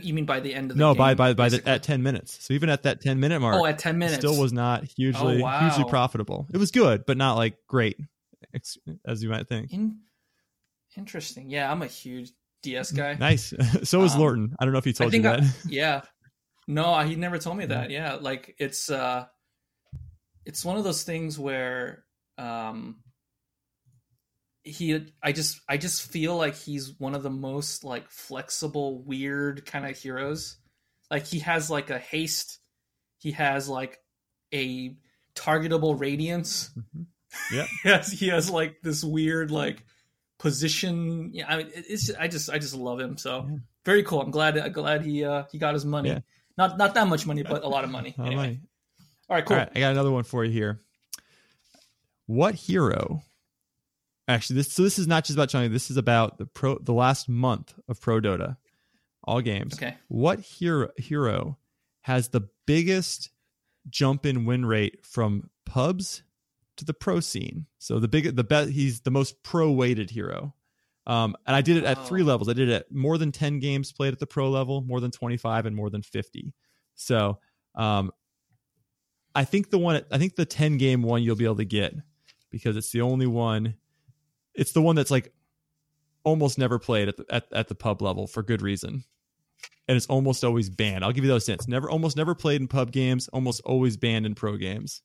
You 0.00 0.14
mean 0.14 0.24
by 0.24 0.40
the 0.40 0.54
end 0.54 0.70
of 0.70 0.76
the 0.76 0.80
No, 0.80 0.92
game, 0.94 0.98
by 0.98 1.14
by 1.14 1.32
by 1.34 1.48
the, 1.50 1.68
at 1.68 1.82
ten 1.82 2.02
minutes. 2.02 2.38
So 2.44 2.54
even 2.54 2.68
at 2.68 2.82
that 2.84 3.00
ten 3.00 3.20
minute 3.20 3.40
mark, 3.40 3.56
oh 3.60 3.66
at 3.66 3.78
ten 3.78 3.98
minutes 3.98 4.16
still 4.18 4.38
was 4.40 4.52
not 4.52 4.84
hugely 4.84 5.40
Oh, 5.40 5.44
wow. 5.44 5.60
hugely 5.68 5.88
profitable. 5.90 6.46
It 6.52 6.58
was 6.58 6.70
good, 6.70 7.04
but 7.06 7.16
not 7.16 7.34
like 7.36 7.56
great, 7.68 7.98
as 9.06 9.22
you 9.22 9.28
might 9.28 9.48
think. 9.48 9.72
In- 9.72 9.98
interesting. 10.96 11.50
Yeah, 11.50 11.70
I'm 11.70 11.82
a 11.82 11.86
huge 11.86 12.30
DS 12.62 12.92
guy. 12.92 13.14
Nice. 13.14 13.52
so 13.82 14.02
is 14.04 14.14
Um, 14.14 14.20
Lorton. 14.20 14.54
I 14.58 14.64
don't 14.64 14.72
know 14.72 14.78
if 14.78 14.84
he 14.84 14.92
told 14.92 15.12
you 15.12 15.22
that. 15.22 15.40
I- 15.40 15.46
yeah. 15.68 16.02
No, 16.68 16.98
he 17.00 17.16
never 17.16 17.38
told 17.38 17.56
me 17.56 17.66
that. 17.66 17.90
Yeah, 17.90 18.14
like 18.20 18.54
it's 18.58 18.88
uh 18.90 19.26
it's 20.44 20.64
one 20.64 20.76
of 20.76 20.84
those 20.84 21.02
things 21.02 21.38
where 21.38 22.04
um 22.38 22.96
he 24.64 25.06
I 25.22 25.32
just 25.32 25.60
I 25.68 25.76
just 25.76 26.02
feel 26.10 26.36
like 26.36 26.54
he's 26.54 26.92
one 26.98 27.14
of 27.14 27.22
the 27.22 27.30
most 27.30 27.84
like 27.84 28.10
flexible 28.10 29.02
weird 29.02 29.66
kind 29.66 29.84
of 29.86 29.96
heroes. 29.98 30.56
Like 31.10 31.26
he 31.26 31.40
has 31.40 31.68
like 31.70 31.90
a 31.90 31.98
haste, 31.98 32.58
he 33.18 33.32
has 33.32 33.68
like 33.68 33.98
a 34.54 34.96
targetable 35.34 35.98
radiance. 35.98 36.70
Mhm. 36.94 37.06
Yeah. 37.50 37.66
he 37.82 37.88
has 37.88 38.12
he 38.12 38.28
has 38.28 38.50
like 38.50 38.82
this 38.82 39.02
weird 39.02 39.50
like 39.50 39.82
position. 40.38 41.30
Yeah, 41.32 41.46
I 41.48 41.56
mean 41.56 41.68
it- 41.74 41.86
it's 41.88 42.10
I 42.14 42.28
just 42.28 42.50
I 42.50 42.58
just 42.58 42.74
love 42.74 43.00
him. 43.00 43.16
So 43.16 43.46
Yeah. 43.50 43.56
very 43.86 44.02
cool. 44.02 44.20
I'm 44.20 44.30
glad 44.30 44.58
I'm 44.58 44.70
glad 44.72 45.02
he 45.04 45.24
uh 45.24 45.44
he 45.50 45.58
got 45.58 45.72
his 45.74 45.84
money. 45.86 46.10
Yeah. 46.10 46.18
Not 46.58 46.76
not 46.76 46.92
that 46.94 47.06
much 47.08 47.26
money, 47.26 47.42
but 47.42 47.62
a 47.64 47.68
lot 47.68 47.84
of 47.84 47.90
money. 47.90 48.14
All 48.18 48.26
Anyway. 48.26 48.46
right. 48.48 48.60
All 49.30 49.36
right, 49.36 49.46
cool. 49.46 49.56
All 49.56 49.62
right, 49.62 49.72
I 49.74 49.80
got 49.80 49.92
another 49.92 50.10
one 50.10 50.24
for 50.24 50.44
you 50.44 50.52
here. 50.52 50.80
What 52.26 52.54
hero? 52.54 53.22
Actually, 54.32 54.56
this 54.56 54.72
so 54.72 54.82
this 54.82 54.98
is 54.98 55.06
not 55.06 55.24
just 55.24 55.36
about 55.36 55.48
China. 55.48 55.68
This 55.68 55.90
is 55.90 55.96
about 55.96 56.38
the 56.38 56.46
pro 56.46 56.78
the 56.78 56.92
last 56.92 57.28
month 57.28 57.74
of 57.88 58.00
Pro 58.00 58.20
Dota, 58.20 58.56
all 59.24 59.40
games. 59.40 59.74
Okay. 59.74 59.96
What 60.08 60.40
hero 60.40 60.88
hero 60.96 61.58
has 62.02 62.28
the 62.28 62.48
biggest 62.66 63.30
jump 63.88 64.26
in 64.26 64.44
win 64.44 64.64
rate 64.64 65.04
from 65.04 65.50
pubs 65.66 66.22
to 66.76 66.84
the 66.84 66.94
pro 66.94 67.20
scene? 67.20 67.66
So 67.78 67.98
the 67.98 68.08
big 68.08 68.34
the 68.34 68.44
bet 68.44 68.68
he's 68.68 69.00
the 69.00 69.10
most 69.10 69.42
pro 69.42 69.70
weighted 69.70 70.10
hero. 70.10 70.54
Um, 71.04 71.34
and 71.46 71.56
I 71.56 71.62
did 71.62 71.78
it 71.78 71.84
at 71.84 72.06
three 72.06 72.22
levels. 72.22 72.48
I 72.48 72.52
did 72.52 72.68
it 72.68 72.72
at 72.72 72.92
more 72.92 73.18
than 73.18 73.32
ten 73.32 73.58
games 73.58 73.92
played 73.92 74.12
at 74.12 74.20
the 74.20 74.26
pro 74.26 74.50
level, 74.50 74.82
more 74.82 75.00
than 75.00 75.10
twenty 75.10 75.36
five, 75.36 75.66
and 75.66 75.76
more 75.76 75.90
than 75.90 76.02
fifty. 76.02 76.54
So 76.94 77.38
um, 77.74 78.12
I 79.34 79.44
think 79.44 79.70
the 79.70 79.78
one 79.78 80.02
I 80.10 80.18
think 80.18 80.36
the 80.36 80.44
10 80.44 80.76
game 80.76 81.02
one 81.02 81.22
you'll 81.22 81.36
be 81.36 81.44
able 81.44 81.56
to 81.56 81.64
get 81.64 81.94
because 82.50 82.76
it's 82.76 82.90
the 82.90 83.00
only 83.00 83.26
one 83.26 83.74
it's 84.54 84.72
the 84.72 84.82
one 84.82 84.96
that's 84.96 85.10
like 85.10 85.32
almost 86.24 86.58
never 86.58 86.78
played 86.78 87.08
at 87.08 87.16
the 87.16 87.26
at, 87.30 87.46
at 87.52 87.68
the 87.68 87.74
pub 87.74 88.02
level 88.02 88.26
for 88.26 88.42
good 88.42 88.62
reason. 88.62 89.04
And 89.88 89.96
it's 89.96 90.06
almost 90.06 90.44
always 90.44 90.70
banned. 90.70 91.04
I'll 91.04 91.12
give 91.12 91.24
you 91.24 91.30
those 91.30 91.46
hints. 91.46 91.66
Never 91.66 91.90
almost 91.90 92.16
never 92.16 92.34
played 92.34 92.60
in 92.60 92.68
pub 92.68 92.92
games, 92.92 93.28
almost 93.28 93.60
always 93.64 93.96
banned 93.96 94.26
in 94.26 94.34
pro 94.34 94.56
games. 94.56 95.02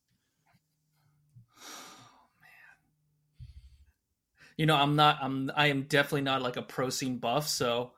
You 4.56 4.66
know, 4.66 4.74
I'm 4.74 4.96
not 4.96 5.18
I'm 5.20 5.50
I 5.56 5.68
am 5.68 5.82
definitely 5.82 6.22
not 6.22 6.42
like 6.42 6.56
a 6.56 6.62
pro 6.62 6.90
scene 6.90 7.18
buff, 7.18 7.48
so 7.48 7.92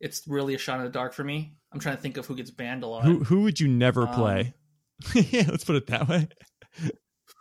it's 0.00 0.22
really 0.28 0.54
a 0.54 0.58
shot 0.58 0.78
in 0.78 0.84
the 0.84 0.90
dark 0.90 1.12
for 1.14 1.24
me. 1.24 1.54
I'm 1.72 1.80
trying 1.80 1.96
to 1.96 2.02
think 2.02 2.16
of 2.16 2.26
who 2.26 2.36
gets 2.36 2.50
banned 2.50 2.84
a 2.84 2.86
lot. 2.86 3.04
Who 3.04 3.24
who 3.24 3.42
would 3.42 3.58
you 3.58 3.68
never 3.68 4.06
Um, 4.06 4.14
play? 4.14 4.54
yeah, 5.14 5.44
let's 5.48 5.64
put 5.64 5.76
it 5.76 5.88
that 5.88 6.08
way. 6.08 6.28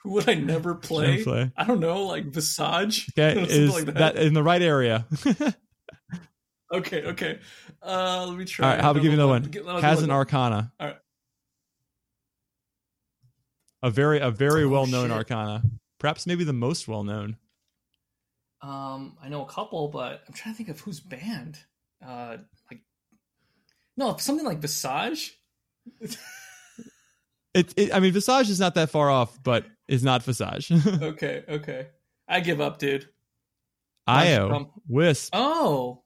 Who 0.06 0.12
would 0.14 0.30
I 0.30 0.36
never 0.36 0.76
play? 0.76 1.24
Play. 1.24 1.52
I 1.58 1.64
don't 1.66 1.80
know, 1.80 2.04
like 2.06 2.26
Visage. 2.26 3.08
Okay, 3.18 3.42
is 3.42 3.72
like 3.74 3.96
that. 3.96 4.16
in 4.16 4.34
the 4.34 4.44
right 4.44 4.62
area? 4.62 5.06
Okay, 6.74 7.04
okay. 7.04 7.40
Uh, 7.82 8.26
let 8.28 8.38
me 8.38 8.44
try. 8.44 8.68
All 8.68 8.74
right, 8.74 8.82
how 8.84 8.90
about 8.92 9.04
give 9.04 9.14
you 9.14 9.22
another 9.22 9.70
one? 9.70 9.82
Has 9.82 10.02
an 10.02 10.10
arcana. 10.10 10.74
All 10.80 10.88
right. 10.88 10.98
A 13.84 13.92
very 13.92 14.20
a 14.20 14.32
very 14.32 14.64
Oh, 14.64 14.70
well 14.70 14.88
known 14.88 15.12
arcana. 15.12 15.62
Perhaps 16.00 16.26
maybe 16.26 16.44
the 16.44 16.54
most 16.54 16.88
well 16.88 17.04
known. 17.04 17.38
Um, 18.62 19.16
I 19.24 19.30
know 19.30 19.44
a 19.44 19.48
couple, 19.48 19.90
but 19.90 20.24
I'm 20.28 20.34
trying 20.34 20.56
to 20.56 20.58
think 20.58 20.70
of 20.70 20.80
who's 20.80 21.00
banned. 21.00 21.60
Uh, 22.06 22.38
like, 22.70 22.82
no, 23.96 24.18
something 24.18 24.46
like 24.46 24.58
Visage. 24.58 25.38
It, 27.54 27.74
it 27.78 27.94
I 27.94 28.00
mean 28.00 28.12
Visage 28.12 28.50
is 28.50 28.60
not 28.60 28.74
that 28.76 28.90
far 28.90 29.10
off, 29.10 29.42
but 29.42 29.66
is 29.88 30.04
not 30.04 30.24
Visage. 30.24 30.72
okay, 31.02 31.44
okay. 31.48 31.88
I 32.28 32.40
give 32.40 32.62
up, 32.62 32.80
dude. 32.80 33.08
Io, 34.08 34.72
Wisp, 34.88 35.32
Oh, 35.34 36.04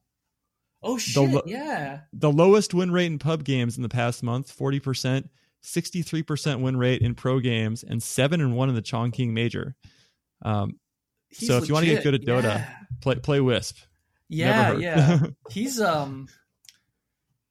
oh 0.81 0.98
shit, 0.98 1.29
lo- 1.29 1.41
yeah. 1.45 2.01
the 2.13 2.31
lowest 2.31 2.74
win 2.74 2.91
rate 2.91 3.07
in 3.07 3.19
pub 3.19 3.43
games 3.43 3.75
in 3.77 3.83
the 3.83 3.89
past 3.89 4.24
month, 4.24 4.51
forty 4.51 4.79
percent, 4.79 5.29
sixty 5.62 6.01
three 6.01 6.24
percent 6.24 6.62
win 6.62 6.77
rate 6.77 7.01
in 7.01 7.13
pro 7.15 7.39
games, 7.39 7.83
and 7.83 8.01
seven 8.01 8.39
and 8.41 8.55
one 8.55 8.69
in 8.69 8.75
the 8.75 8.81
Chongqing 8.81 9.31
Major. 9.31 9.75
Um, 10.43 10.79
He's 11.29 11.48
So 11.50 11.57
if 11.57 11.67
you 11.67 11.74
wanna 11.74 11.88
get 11.88 12.03
good 12.03 12.15
at 12.15 12.21
Dota, 12.21 12.43
yeah. 12.43 12.74
play 13.01 13.15
play 13.15 13.39
Wisp. 13.41 13.77
Yeah, 14.29 14.77
yeah. 14.77 15.19
He's 15.50 15.81
um 15.81 16.27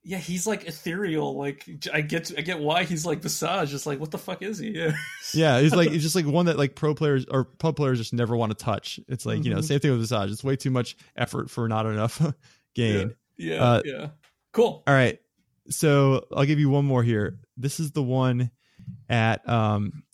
yeah, 0.09 0.17
he's 0.17 0.47
like 0.47 0.67
ethereal. 0.67 1.37
Like 1.37 1.69
I 1.93 2.01
get 2.01 2.33
I 2.39 2.41
get 2.41 2.59
why 2.61 2.85
he's 2.85 3.05
like 3.05 3.21
Visage. 3.21 3.69
Just 3.69 3.85
like 3.85 4.01
what 4.01 4.11
the 4.11 4.17
fuck 4.17 4.41
is 4.41 4.57
he? 4.57 4.71
Yeah. 4.71 4.93
yeah, 5.35 5.61
he's 5.61 5.75
like 5.75 5.91
he's 5.91 6.03
just 6.03 6.15
like 6.17 6.25
one 6.25 6.47
that 6.47 6.57
like 6.57 6.75
pro 6.75 6.95
players 6.95 7.27
or 7.31 7.45
pub 7.45 7.77
players 7.77 7.99
just 7.99 8.15
never 8.15 8.35
want 8.35 8.57
to 8.57 8.65
touch. 8.65 8.99
It's 9.07 9.27
like 9.27 9.45
you 9.45 9.51
know 9.53 9.59
Mhm. 9.61 9.65
same 9.65 9.81
thing 9.81 9.91
with 9.91 10.01
Visage. 10.01 10.31
It's 10.31 10.43
way 10.43 10.57
too 10.57 10.71
much 10.71 10.97
effort 11.15 11.51
for 11.51 11.69
not 11.69 11.85
enough 11.85 12.23
gain. 12.75 13.15
Yeah. 13.37 13.63
Uh, 13.63 13.83
yeah. 13.85 14.09
Cool. 14.55 14.83
All 14.87 14.95
right. 14.95 15.21
So 15.69 16.27
I'll 16.35 16.47
give 16.47 16.59
you 16.59 16.71
one 16.71 16.87
more 16.87 17.03
here. 17.03 17.39
This 17.59 17.79
is 17.79 17.93
the 17.93 18.03
one 18.03 18.51
at 19.11 19.47
um 19.47 20.05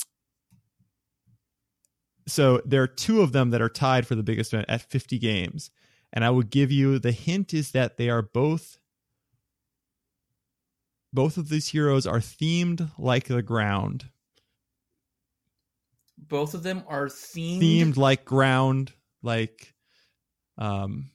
so 2.27 2.61
there 2.65 2.83
are 2.83 2.89
two 2.89 3.21
of 3.21 3.31
them 3.31 3.51
that 3.51 3.63
are 3.63 3.69
tied 3.69 4.09
for 4.09 4.17
the 4.17 4.25
biggest 4.25 4.53
event 4.53 4.69
at 4.69 4.81
50 4.91 5.21
games. 5.21 5.71
And 6.13 6.25
I 6.25 6.31
will 6.31 6.43
give 6.43 6.73
you 6.73 6.99
the 6.99 7.13
hint 7.13 7.55
is 7.55 7.71
that 7.73 7.97
they 7.97 8.09
are 8.11 8.23
both 8.23 8.79
both 11.15 11.37
of 11.39 11.49
these 11.49 11.69
heroes 11.69 12.07
are 12.07 12.19
themed 12.19 12.91
like 12.99 13.29
the 13.29 13.41
ground. 13.43 14.11
Both 16.19 16.55
of 16.55 16.63
them 16.63 16.85
are 16.89 17.07
themed. 17.07 17.61
Themed 17.63 17.97
like 17.97 18.25
ground, 18.25 18.93
like 19.23 19.73
um 20.59 21.11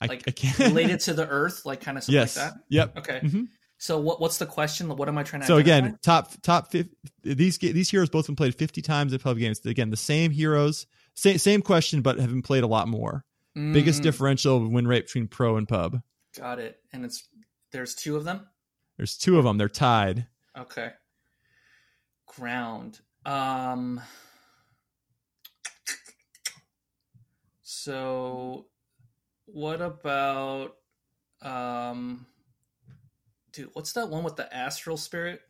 I, 0.00 0.06
Like, 0.06 0.24
I 0.28 0.30
can't 0.32 0.58
related 0.58 1.00
to 1.00 1.14
the 1.20 1.26
earth, 1.28 1.64
like 1.64 1.80
kind 1.80 1.96
of 1.96 2.04
something 2.04 2.20
yes. 2.20 2.36
like 2.36 2.52
that. 2.52 2.60
Yep. 2.68 2.98
Okay. 2.98 3.20
Mhm. 3.24 3.48
So 3.78 3.98
what 3.98 4.20
what's 4.20 4.38
the 4.38 4.46
question? 4.46 4.88
What 4.88 5.08
am 5.08 5.18
I 5.18 5.22
trying 5.22 5.40
to 5.42 5.46
So 5.46 5.58
identify? 5.58 5.86
again, 5.88 5.98
top 6.02 6.32
top 6.42 6.70
50, 6.70 6.94
these 7.22 7.58
these 7.58 7.90
heroes 7.90 8.08
both 8.10 8.26
been 8.26 8.36
played 8.36 8.54
50 8.54 8.82
times 8.82 9.12
at 9.12 9.22
pub 9.22 9.38
games. 9.38 9.64
Again, 9.66 9.90
the 9.90 9.96
same 9.96 10.30
heroes, 10.30 10.86
same 11.14 11.38
same 11.38 11.62
question, 11.62 12.00
but 12.02 12.18
have 12.18 12.30
been 12.30 12.42
played 12.42 12.64
a 12.64 12.68
lot 12.68 12.88
more. 12.88 13.24
Biggest 13.54 14.00
Mm, 14.00 14.04
differential 14.04 14.68
win 14.68 14.86
rate 14.86 15.06
between 15.06 15.28
pro 15.28 15.56
and 15.56 15.66
pub. 15.66 16.00
Got 16.36 16.58
it. 16.58 16.78
And 16.92 17.04
it's 17.06 17.26
there's 17.72 17.94
two 17.94 18.16
of 18.16 18.24
them? 18.24 18.46
There's 18.96 19.16
two 19.16 19.38
of 19.38 19.44
them. 19.44 19.58
They're 19.58 19.68
tied. 19.68 20.26
Okay. 20.58 20.90
Ground. 22.26 23.00
Um 23.24 24.00
So 27.62 28.66
what 29.46 29.80
about 29.80 30.76
um 31.42 32.26
dude, 33.52 33.70
what's 33.74 33.92
that 33.92 34.08
one 34.08 34.24
with 34.24 34.36
the 34.36 34.52
astral 34.54 34.96
spirit? 34.96 35.40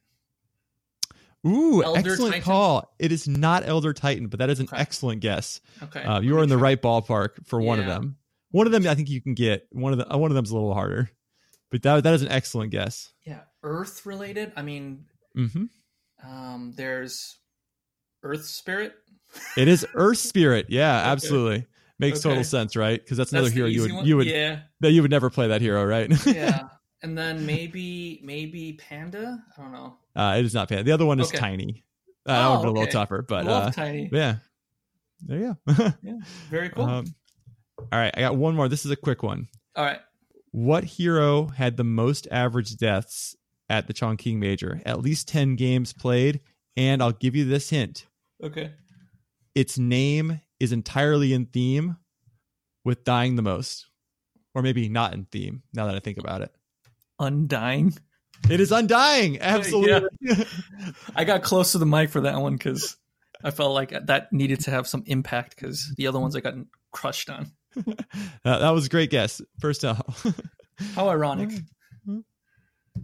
Ooh, 1.47 1.83
Elder 1.85 1.99
excellent 2.11 2.33
Titan? 2.35 2.43
call. 2.45 2.95
It 2.99 3.13
is 3.13 3.29
not 3.29 3.69
Elder 3.69 3.93
Titan, 3.93 4.27
but 4.27 4.41
that 4.41 4.51
is 4.51 4.59
an 4.59 4.67
Okay. 4.67 4.79
excellent 4.79 5.21
guess. 5.21 5.61
Okay, 5.83 6.03
Uh, 6.03 6.21
you 6.21 6.37
are 6.39 6.43
in 6.43 6.49
the 6.49 6.59
right 6.59 6.81
ballpark 6.81 7.47
for 7.47 7.61
one 7.61 7.79
of 7.79 7.87
them. 7.87 8.17
One 8.51 8.67
of 8.67 8.73
them, 8.73 8.87
I 8.87 8.95
think 8.97 9.09
you 9.11 9.21
can 9.21 9.35
get. 9.35 9.67
One 9.71 9.93
of 9.93 9.99
the 9.99 10.13
uh, 10.13 10.19
one 10.19 10.31
of 10.31 10.35
them's 10.35 10.51
a 10.51 10.55
little 10.55 10.75
harder, 10.75 11.11
but 11.71 11.83
that 11.83 12.03
that 12.05 12.15
is 12.15 12.23
an 12.23 12.29
excellent 12.29 12.71
guess. 12.71 13.13
Yeah, 13.25 13.41
Earth 13.63 14.07
related. 14.07 14.53
I 14.57 14.63
mean, 14.63 15.07
hmm 15.35 15.65
um, 16.25 16.73
there's 16.77 17.37
Earth 18.23 18.45
spirit. 18.47 18.95
It 19.57 19.69
is 19.69 19.87
Earth 19.95 20.19
Spirit. 20.19 20.67
Yeah, 20.71 20.97
Okay. 20.99 21.11
absolutely 21.11 21.67
makes 21.99 22.21
total 22.21 22.45
sense, 22.45 22.77
right? 22.77 23.01
Because 23.03 23.17
that's 23.19 23.33
another 23.33 23.47
That's 23.49 23.57
hero 23.57 23.69
you 23.69 23.83
would 23.83 23.93
one? 23.93 24.07
you 24.07 24.17
would 24.17 24.27
Yeah, 24.29 24.61
that 24.81 24.91
you 24.93 25.03
would 25.03 25.11
never 25.11 25.31
play 25.31 25.49
that 25.49 25.61
hero, 25.61 25.85
right? 25.85 26.11
yeah. 26.27 26.69
And 27.03 27.17
then 27.17 27.45
maybe 27.47 28.21
maybe 28.25 28.75
Panda. 28.75 29.43
I 29.57 29.63
don't 29.63 29.73
know. 29.73 29.97
uh, 30.15 30.37
it 30.39 30.45
is 30.45 30.55
not 30.55 30.69
Panda. 30.69 30.85
The 30.85 30.93
other 30.93 31.07
one 31.07 31.21
is 31.21 31.29
Okay. 31.29 31.39
Tiny. 31.39 31.85
Uh, 32.27 32.35
that 32.39 32.49
would 32.49 32.59
Oh, 32.59 32.63
be 32.63 32.69
a 32.69 32.73
little 32.73 32.87
tougher, 32.89 33.23
but 33.23 33.47
uh, 33.47 33.71
Tiny. 33.71 34.09
yeah, 34.13 34.37
there 35.21 35.39
you 35.39 35.57
go. 35.67 35.75
yeah, 36.03 36.19
Very 36.51 36.71
cool. 36.71 36.85
Um, 36.85 37.15
all 37.79 37.99
right, 38.01 38.13
I 38.17 38.21
got 38.21 38.37
one 38.37 38.57
more. 38.57 38.69
This 38.69 38.85
is 38.85 38.91
a 38.91 38.97
quick 38.97 39.23
one. 39.23 39.49
All 39.77 39.85
right. 39.85 40.01
What 40.57 40.85
hero 40.85 41.49
had 41.49 41.77
the 41.77 41.85
most 41.85 42.27
average 42.31 42.79
deaths 42.79 43.37
at 43.69 43.89
the 43.89 43.93
Chongqing 43.93 44.39
Major? 44.39 44.81
At 44.87 45.03
least 45.03 45.29
10 45.29 45.55
games 45.57 45.93
played. 45.93 46.41
And 46.79 47.03
I'll 47.03 47.13
give 47.13 47.37
you 47.37 47.45
this 47.45 47.69
hint 47.69 48.07
Okay. 48.43 48.73
its 49.55 49.77
name 49.77 50.41
is 50.59 50.73
entirely 50.73 51.35
in 51.35 51.45
theme 51.45 51.99
with 52.87 53.05
dying 53.05 53.37
the 53.37 53.43
most. 53.43 53.91
Or 54.55 54.63
maybe 54.63 54.89
not 54.89 55.13
in 55.13 55.27
theme, 55.27 55.63
now 55.75 55.85
that 55.89 55.95
I 55.95 55.99
think 55.99 56.17
about 56.17 56.41
it. 56.41 56.51
Undying. 57.19 57.93
It 58.49 58.59
is 58.59 58.73
Undying. 58.73 59.39
Absolutely. 59.43 60.09
I 61.15 61.25
got 61.25 61.43
close 61.43 61.73
to 61.73 61.79
the 61.79 61.85
mic 61.85 62.09
for 62.09 62.23
that 62.23 62.41
one 62.41 62.55
because 62.55 62.97
I 63.45 63.51
felt 63.51 63.75
like 63.75 63.91
that 64.07 64.33
needed 64.33 64.61
to 64.61 64.71
have 64.71 64.87
some 64.89 65.03
impact 65.05 65.55
because 65.55 65.93
the 65.99 66.07
other 66.07 66.19
ones 66.19 66.35
I 66.35 66.41
got 66.41 66.55
crushed 66.93 67.29
on. 67.29 67.53
Uh, 68.45 68.59
that 68.59 68.71
was 68.71 68.87
a 68.87 68.89
great 68.89 69.11
guess. 69.11 69.43
First 69.61 69.85
off. 69.85 70.25
How 70.95 71.09
ironic. 71.09 71.51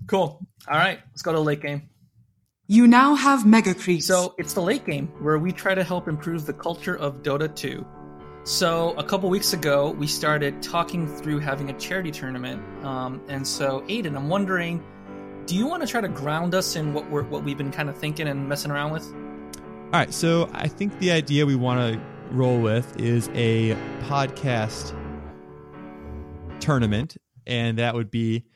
Cool. 0.07 0.41
All 0.69 0.79
right, 0.79 1.01
let's 1.11 1.21
go 1.21 1.33
to 1.33 1.39
the 1.39 1.45
late 1.45 1.61
game. 1.61 1.91
You 2.67 2.87
now 2.87 3.15
have 3.15 3.45
Mega 3.45 3.75
Creeps. 3.75 4.07
So 4.07 4.35
it's 4.39 4.55
the 4.55 4.63
late 4.63 4.87
game 4.87 5.09
where 5.21 5.39
we 5.39 5.53
try 5.53 5.75
to 5.75 5.85
help 5.85 6.09
improve 6.09 6.47
the 6.47 6.55
culture 6.55 6.97
of 6.97 7.23
Dota 7.23 7.55
2. 7.55 7.87
So 8.45 8.93
a 8.93 9.05
couple 9.05 9.29
weeks 9.29 9.53
ago, 9.53 9.91
we 9.91 10.07
started 10.07 10.63
talking 10.63 11.07
through 11.07 11.41
having 11.41 11.71
a 11.71 11.75
charity 11.75 12.11
tournament, 12.11 12.63
um, 12.85 13.21
and 13.29 13.47
so 13.47 13.85
Aden, 13.89 14.17
I'm 14.17 14.29
wondering, 14.29 14.83
do 15.47 15.55
you 15.57 15.67
want 15.67 15.83
to 15.83 15.89
try 15.89 16.01
to 16.01 16.09
ground 16.09 16.55
us 16.55 16.75
in 16.75 16.95
what 16.95 17.09
we're 17.11 17.23
what 17.25 17.45
we've 17.45 17.59
been 17.59 17.71
kind 17.71 17.89
of 17.89 17.97
thinking 17.97 18.27
and 18.27 18.49
messing 18.49 18.71
around 18.71 18.93
with? 18.93 19.05
All 19.05 20.01
right, 20.01 20.13
so 20.13 20.49
I 20.53 20.67
think 20.67 20.99
the 20.99 21.13
idea 21.13 21.45
we 21.45 21.55
want 21.55 21.81
to 21.81 22.01
roll 22.33 22.59
with 22.59 22.99
is 22.99 23.29
a 23.35 23.77
podcast 24.05 24.97
tournament, 26.61 27.17
and 27.47 27.79
that 27.79 27.95
would 27.95 28.11
be 28.11 28.47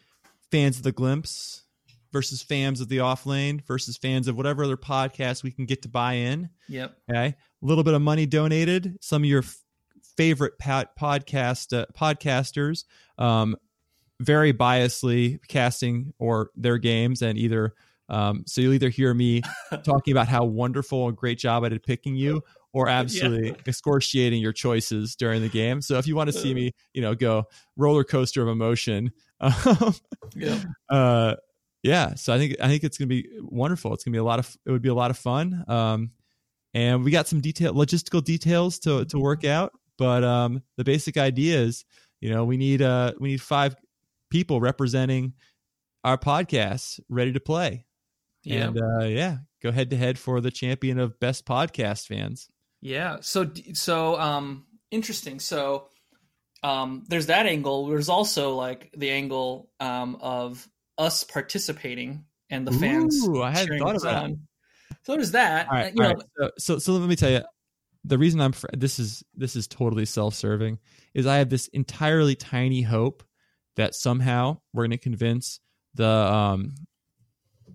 fans 0.51 0.79
of 0.79 0.83
the 0.83 0.93
Glimpse 0.93 1.65
versus 2.13 2.43
fans 2.43 2.81
of 2.81 2.89
the 2.89 2.99
Offlane 2.99 3.65
versus 3.67 3.97
fans 3.97 4.29
of 4.29 4.37
whatever 4.37 4.65
other 4.65 4.77
podcast 4.77 5.43
we 5.43 5.51
can 5.51 5.67
get 5.67 5.83
to 5.83 5.89
buy 5.89 6.15
in. 6.15 6.49
Yep. 6.69 6.97
Okay, 7.11 7.27
a 7.27 7.35
little 7.61 7.85
bit 7.85 7.95
of 7.95 8.01
money 8.01 8.25
donated. 8.25 8.97
Some 9.03 9.23
of 9.23 9.29
your 9.29 9.43
f- 9.43 9.59
favorite 10.17 10.59
pod- 10.59 10.89
podcast 10.99 11.79
uh, 11.79 11.87
podcasters, 11.95 12.85
um, 13.19 13.57
very 14.21 14.55
biasly 14.55 15.39
casting 15.49 16.15
or 16.19 16.51
their 16.57 16.79
games, 16.79 17.21
and 17.21 17.37
either 17.37 17.75
um, 18.09 18.45
so 18.47 18.61
you'll 18.61 18.75
either 18.75 18.89
hear 18.89 19.13
me 19.13 19.43
talking 19.85 20.13
about 20.13 20.29
how 20.29 20.45
wonderful 20.45 21.09
and 21.09 21.17
great 21.17 21.39
job 21.39 21.65
I 21.65 21.69
did 21.69 21.83
picking 21.83 22.17
you, 22.17 22.43
or 22.77 22.89
absolutely 23.01 23.55
excoriating 23.67 24.41
your 24.43 24.53
choices 24.53 25.17
during 25.17 25.41
the 25.43 25.49
game. 25.49 25.81
So 25.81 25.97
if 25.99 26.07
you 26.07 26.15
want 26.15 26.29
to 26.31 26.39
see 26.39 26.53
me, 26.55 26.73
you 26.93 27.01
know, 27.03 27.15
go 27.15 27.45
roller 27.77 28.05
coaster 28.05 28.43
of 28.43 28.49
emotion. 28.49 29.11
Um, 29.41 29.95
Yep. 30.35 30.59
uh 30.89 31.35
yeah 31.83 32.15
so 32.15 32.33
i 32.35 32.39
think 32.39 32.57
i 32.61 32.69
think 32.69 32.85
it's 32.85 32.97
gonna 32.99 33.07
be 33.07 33.29
wonderful 33.43 33.93
it's 33.93 34.03
gonna 34.03 34.15
be 34.15 34.19
a 34.19 34.25
lot 34.25 34.39
of 34.39 34.57
it 34.67 34.71
would 34.71 34.81
be 34.83 34.89
a 34.89 34.95
lot 34.95 35.11
of 35.11 35.19
fun 35.19 35.63
um 35.69 36.11
and 36.75 37.05
we 37.05 37.11
got 37.11 37.29
some 37.29 37.41
detail 37.43 37.75
logistical 37.75 38.25
details 38.25 38.79
to 38.81 39.05
to 39.05 39.19
work 39.19 39.45
out 39.45 39.73
but 39.99 40.25
um 40.25 40.63
the 40.79 40.85
basic 40.85 41.17
idea 41.19 41.59
is 41.61 41.85
you 42.23 42.31
know 42.31 42.45
we 42.47 42.57
need 42.57 42.81
uh 42.81 43.13
we 43.21 43.29
need 43.29 43.43
five 43.43 43.77
people 44.31 44.59
representing 44.59 45.35
our 46.03 46.17
podcasts 46.19 46.99
ready 47.11 47.33
to 47.33 47.41
play 47.41 47.85
Yeah. 48.43 48.69
and 48.69 48.79
uh 48.81 49.05
yeah 49.05 49.37
go 49.63 49.71
head 49.71 49.91
to 49.91 49.97
head 49.99 50.19
for 50.19 50.41
the 50.41 50.51
champion 50.51 50.99
of 50.99 51.21
best 51.21 51.45
podcast 51.45 52.07
fans 52.07 52.49
Yeah. 52.81 53.19
So 53.21 53.51
so 53.73 54.19
um 54.19 54.67
interesting. 54.91 55.41
So 55.41 55.89
um 56.63 57.05
there's 57.09 57.27
that 57.27 57.47
angle. 57.47 57.87
There's 57.87 58.09
also 58.09 58.55
like 58.55 58.91
the 58.97 59.11
angle 59.11 59.71
um 59.81 60.19
of 60.21 60.67
us 60.99 61.25
participating 61.25 62.25
and 62.51 62.67
the 62.67 62.73
fans. 62.73 63.27
Ooh, 63.27 63.43
I 63.43 63.51
hadn't 63.51 63.79
thought 63.79 63.97
of 63.97 64.03
that. 64.03 64.23
on. 64.25 64.49
So 65.03 65.13
there's 65.15 65.33
that. 65.33 65.69
all 65.69 65.75
right, 65.75 65.95
you 65.95 66.03
know, 66.03 66.09
right. 66.09 66.23
So, 66.39 66.51
so 66.59 66.79
so 66.79 66.93
let 66.93 67.09
me 67.09 67.17
tell 67.17 67.31
you 67.31 67.43
the 68.07 68.19
reason 68.19 68.41
i'm 68.41 68.53
fr- 68.53 68.69
this 68.73 68.99
is 68.99 69.23
this 69.35 69.57
is 69.57 69.67
totally 69.67 70.07
self-serving 70.07 70.79
is 71.15 71.27
i 71.27 71.37
have 71.37 71.51
this 71.51 71.67
entirely 71.69 72.37
tiny 72.37 72.83
hope 72.83 73.23
that 73.75 73.95
somehow 73.95 74.57
we're 74.73 74.85
going 74.85 74.91
to 74.93 74.99
convince 74.99 75.61
the 75.95 76.07
um 76.07 76.73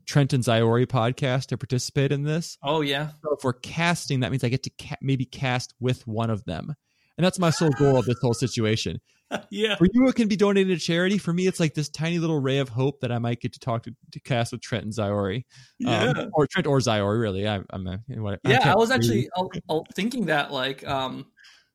trent 0.06 0.34
and 0.34 0.44
Zyori 0.44 0.86
podcast 0.86 1.48
to 1.48 1.58
participate 1.58 2.12
in 2.12 2.24
this 2.24 2.58
Oh 2.64 2.82
yeah. 2.82 3.10
so 3.24 3.36
if 3.38 3.44
we're 3.44 3.54
casting 3.54 4.22
that 4.22 4.32
means 4.32 4.44
i 4.44 4.50
get 4.50 4.64
to 4.64 4.72
ca- 4.82 4.98
maybe 5.02 5.26
cast 5.26 5.74
with 5.80 6.06
one 6.08 6.30
of 6.30 6.44
them 6.46 6.74
and 7.18 7.26
that's 7.26 7.40
my 7.40 7.50
sole 7.50 7.70
goal 7.72 7.98
of 7.98 8.06
this 8.06 8.18
whole 8.22 8.34
situation 8.34 9.00
yeah. 9.50 9.76
for 9.78 9.88
you 9.94 10.08
it 10.08 10.16
can 10.16 10.28
be 10.28 10.36
donated 10.36 10.78
to 10.80 10.86
charity 10.86 11.18
for 11.18 11.32
me 11.32 11.48
it's 11.48 11.60
like 11.60 11.74
this 11.74 11.88
tiny 11.90 12.20
little 12.20 12.40
ray 12.40 12.58
of 12.58 12.68
hope 12.70 13.00
that 13.02 13.12
i 13.12 13.18
might 13.20 13.40
get 13.40 13.54
to 13.54 13.60
talk 13.60 13.84
to, 13.84 13.96
to 14.12 14.20
cast 14.20 14.52
with 14.52 14.62
trent 14.62 14.84
and 14.84 14.94
Zyori 14.94 15.46
Yeah. 15.80 16.12
um, 16.18 16.30
or 16.34 16.48
Trent 16.48 16.68
or 16.68 16.80
Zyori, 16.80 17.20
really. 17.22 17.48
I, 17.48 17.62
I'm 17.70 17.88
a, 17.88 18.00
what, 18.08 18.40
yeah, 18.44 18.58
I 18.58 18.60
can't 18.64 18.78
was 18.78 18.92
actually 18.92 19.30
I'll, 19.36 19.50
I'll 19.70 19.86
thinking 19.96 20.26
that 20.26 20.52
like 20.52 20.86
um 20.88 21.26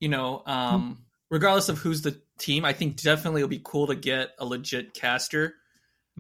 you 0.01 0.09
know 0.09 0.43
um 0.47 1.05
regardless 1.31 1.69
of 1.69 1.79
who's 1.79 2.03
the 2.03 2.21
team, 2.39 2.65
I 2.67 2.73
think 2.75 3.01
definitely 3.03 3.41
it'll 3.41 3.49
be 3.49 3.61
cool 3.65 3.87
to 3.89 3.95
get 3.97 4.31
a 4.39 4.45
legit 4.45 4.93
caster. 4.95 5.55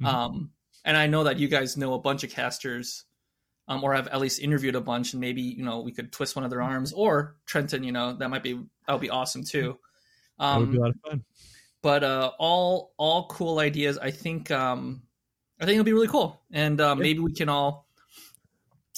Mhm. 0.01 0.07
Um 0.07 0.51
and 0.87 0.97
I 0.97 1.07
know 1.09 1.25
that 1.25 1.39
you 1.39 1.49
guys 1.49 1.77
know 1.77 1.93
a 1.95 1.99
bunch 1.99 2.25
of 2.25 2.31
casters 2.31 3.05
um 3.69 3.85
or 3.85 3.95
have 3.95 4.09
at 4.09 4.21
least 4.21 4.41
interviewed 4.41 4.77
a 4.77 4.81
bunch 4.81 5.13
and 5.13 5.21
maybe, 5.21 5.43
you 5.43 5.65
know, 5.65 5.81
we 5.83 5.93
could 5.93 6.13
twist 6.13 6.37
one 6.37 6.45
of 6.45 6.51
their 6.51 6.63
arms 6.63 6.93
or 6.95 7.37
Trenton, 7.47 7.85
you 7.85 7.93
know, 7.93 8.15
that 8.15 8.31
might 8.31 8.43
be 8.45 8.55
that 8.55 8.93
would 8.95 9.03
be 9.03 9.11
awesome 9.11 9.45
too. 9.45 9.79
that 10.51 10.59
would 10.59 10.71
be 10.71 10.77
a 10.79 10.81
Um 10.81 10.81
lot 10.81 10.91
of 10.91 10.97
fun. 11.11 11.25
but 11.83 12.05
uh 12.05 12.33
all 12.39 12.95
all 12.97 13.27
cool 13.29 13.59
ideas. 13.59 13.99
I 13.99 14.11
think 14.11 14.51
um 14.51 15.03
I 15.61 15.65
think 15.65 15.75
it'll 15.77 15.85
be 15.85 15.93
really 15.95 16.09
cool. 16.09 16.43
And 16.53 16.81
uh, 16.81 16.95
Yeah. 16.95 17.03
maybe 17.03 17.21
we 17.21 17.33
can 17.33 17.49
all 17.49 17.87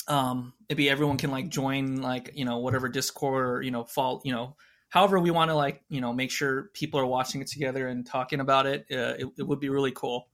um 0.08 0.52
maybe 0.68 0.88
everyone 0.88 1.16
can 1.16 1.30
like 1.30 1.48
join 1.48 2.00
like 2.02 2.30
you 2.34 2.44
know 2.44 2.58
whatever 2.58 2.88
discord 2.88 3.46
or 3.46 3.62
you 3.62 3.70
know 3.70 3.84
fall 3.84 4.22
you 4.24 4.32
know 4.32 4.56
however 4.88 5.18
we 5.18 5.30
want 5.30 5.50
to 5.50 5.54
like 5.54 5.82
you 5.88 6.00
know 6.00 6.12
make 6.12 6.30
sure 6.30 6.70
people 6.72 6.98
are 7.00 7.06
watching 7.06 7.40
it 7.42 7.46
together 7.48 7.88
and 7.88 8.06
talking 8.06 8.40
about 8.40 8.66
it 8.66 8.86
uh, 8.92 9.14
it, 9.18 9.26
it 9.38 9.42
would 9.46 9.60
be 9.60 9.68
really 9.68 9.92
cool 9.92 10.28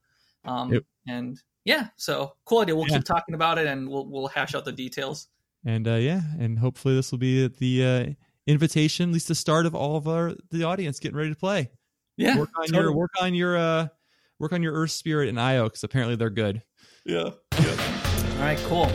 um. 0.44 0.84
And 1.06 1.40
yeah 1.64 1.88
so 1.96 2.34
cool 2.44 2.60
idea 2.60 2.74
we'll 2.76 2.86
Yeah. 2.88 2.96
keep 2.96 3.04
talking 3.04 3.34
about 3.34 3.58
it 3.58 3.66
and 3.66 3.88
we'll 3.88 4.06
we'll 4.08 4.26
hash 4.28 4.54
out 4.54 4.64
the 4.64 4.72
details 4.72 5.28
And 5.64 5.86
uh, 5.88 5.94
yeah, 5.94 6.20
and 6.38 6.58
hopefully 6.58 6.94
this 6.94 7.10
will 7.10 7.18
be 7.18 7.48
the 7.48 7.84
uh, 7.84 8.12
invitation, 8.46 9.08
at 9.10 9.12
least 9.14 9.28
the 9.28 9.34
start 9.34 9.64
of 9.66 9.74
all 9.74 9.96
of 9.96 10.06
our 10.06 10.34
the 10.50 10.64
audience 10.64 10.98
getting 11.00 11.16
ready 11.16 11.30
to 11.30 11.36
play. 11.36 11.70
yeah 12.16 12.38
work 12.38 12.50
on 12.58 12.66
totally. 12.66 12.82
your 12.84 12.92
work 12.94 13.10
on 13.20 13.34
your 13.34 13.56
uh, 13.56 13.88
work 14.38 14.52
on 14.52 14.62
your 14.62 14.74
Earth 14.74 14.90
Spirit 14.90 15.28
and 15.30 15.40
Io 15.40 15.64
because 15.64 15.82
apparently 15.84 16.16
they're 16.16 16.28
good. 16.30 16.62
Yeah. 17.06 17.30
yeah. 17.58 18.34
All 18.36 18.40
right, 18.40 18.58
cool. 18.66 18.86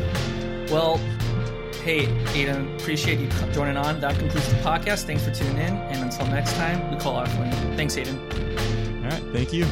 Well, 0.71 0.97
hey, 1.83 2.05
Aden, 2.35 2.75
appreciate 2.75 3.19
you 3.19 3.29
joining 3.53 3.77
on. 3.77 3.99
That 4.01 4.17
concludes 4.19 4.49
the 4.49 4.57
podcast. 4.59 5.05
Thanks 5.05 5.23
for 5.25 5.31
tuning 5.33 5.57
in. 5.57 5.73
And 5.91 6.03
until 6.03 6.27
next 6.27 6.53
time, 6.55 6.91
we 6.91 6.97
call 6.97 7.15
our 7.15 7.25
friend. 7.27 7.53
Thanks, 7.77 7.97
Aden. 7.97 8.17
All 9.03 9.09
right, 9.09 9.23
thank 9.33 9.53
you. 9.53 9.65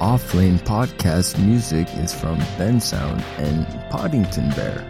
Offlane 0.00 0.58
podcast 0.60 1.38
music 1.44 1.86
is 1.98 2.14
from 2.14 2.38
Bensound 2.56 3.22
and 3.36 3.66
Poddington 3.90 4.48
Bear. 4.56 4.82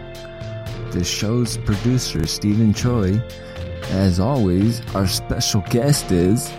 The 0.93 1.03
show's 1.03 1.57
producer, 1.57 2.25
Stephen 2.25 2.73
Choi. 2.73 3.21
As 3.89 4.21
always, 4.21 4.79
our 4.95 5.07
special 5.07 5.65
guest 5.69 6.13
is. 6.13 6.49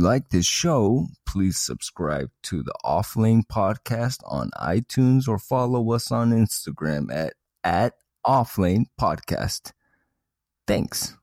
Like 0.00 0.30
this 0.30 0.46
show, 0.46 1.06
please 1.26 1.58
subscribe 1.58 2.30
to 2.44 2.62
the 2.62 2.74
Offlane 2.84 3.42
Podcast 3.46 4.18
on 4.26 4.50
iTunes 4.60 5.28
or 5.28 5.38
follow 5.38 5.92
us 5.92 6.10
on 6.10 6.30
Instagram 6.30 7.12
at, 7.12 7.34
at 7.62 7.94
Offlane 8.26 8.86
Podcast. 9.00 9.72
Thanks. 10.66 11.16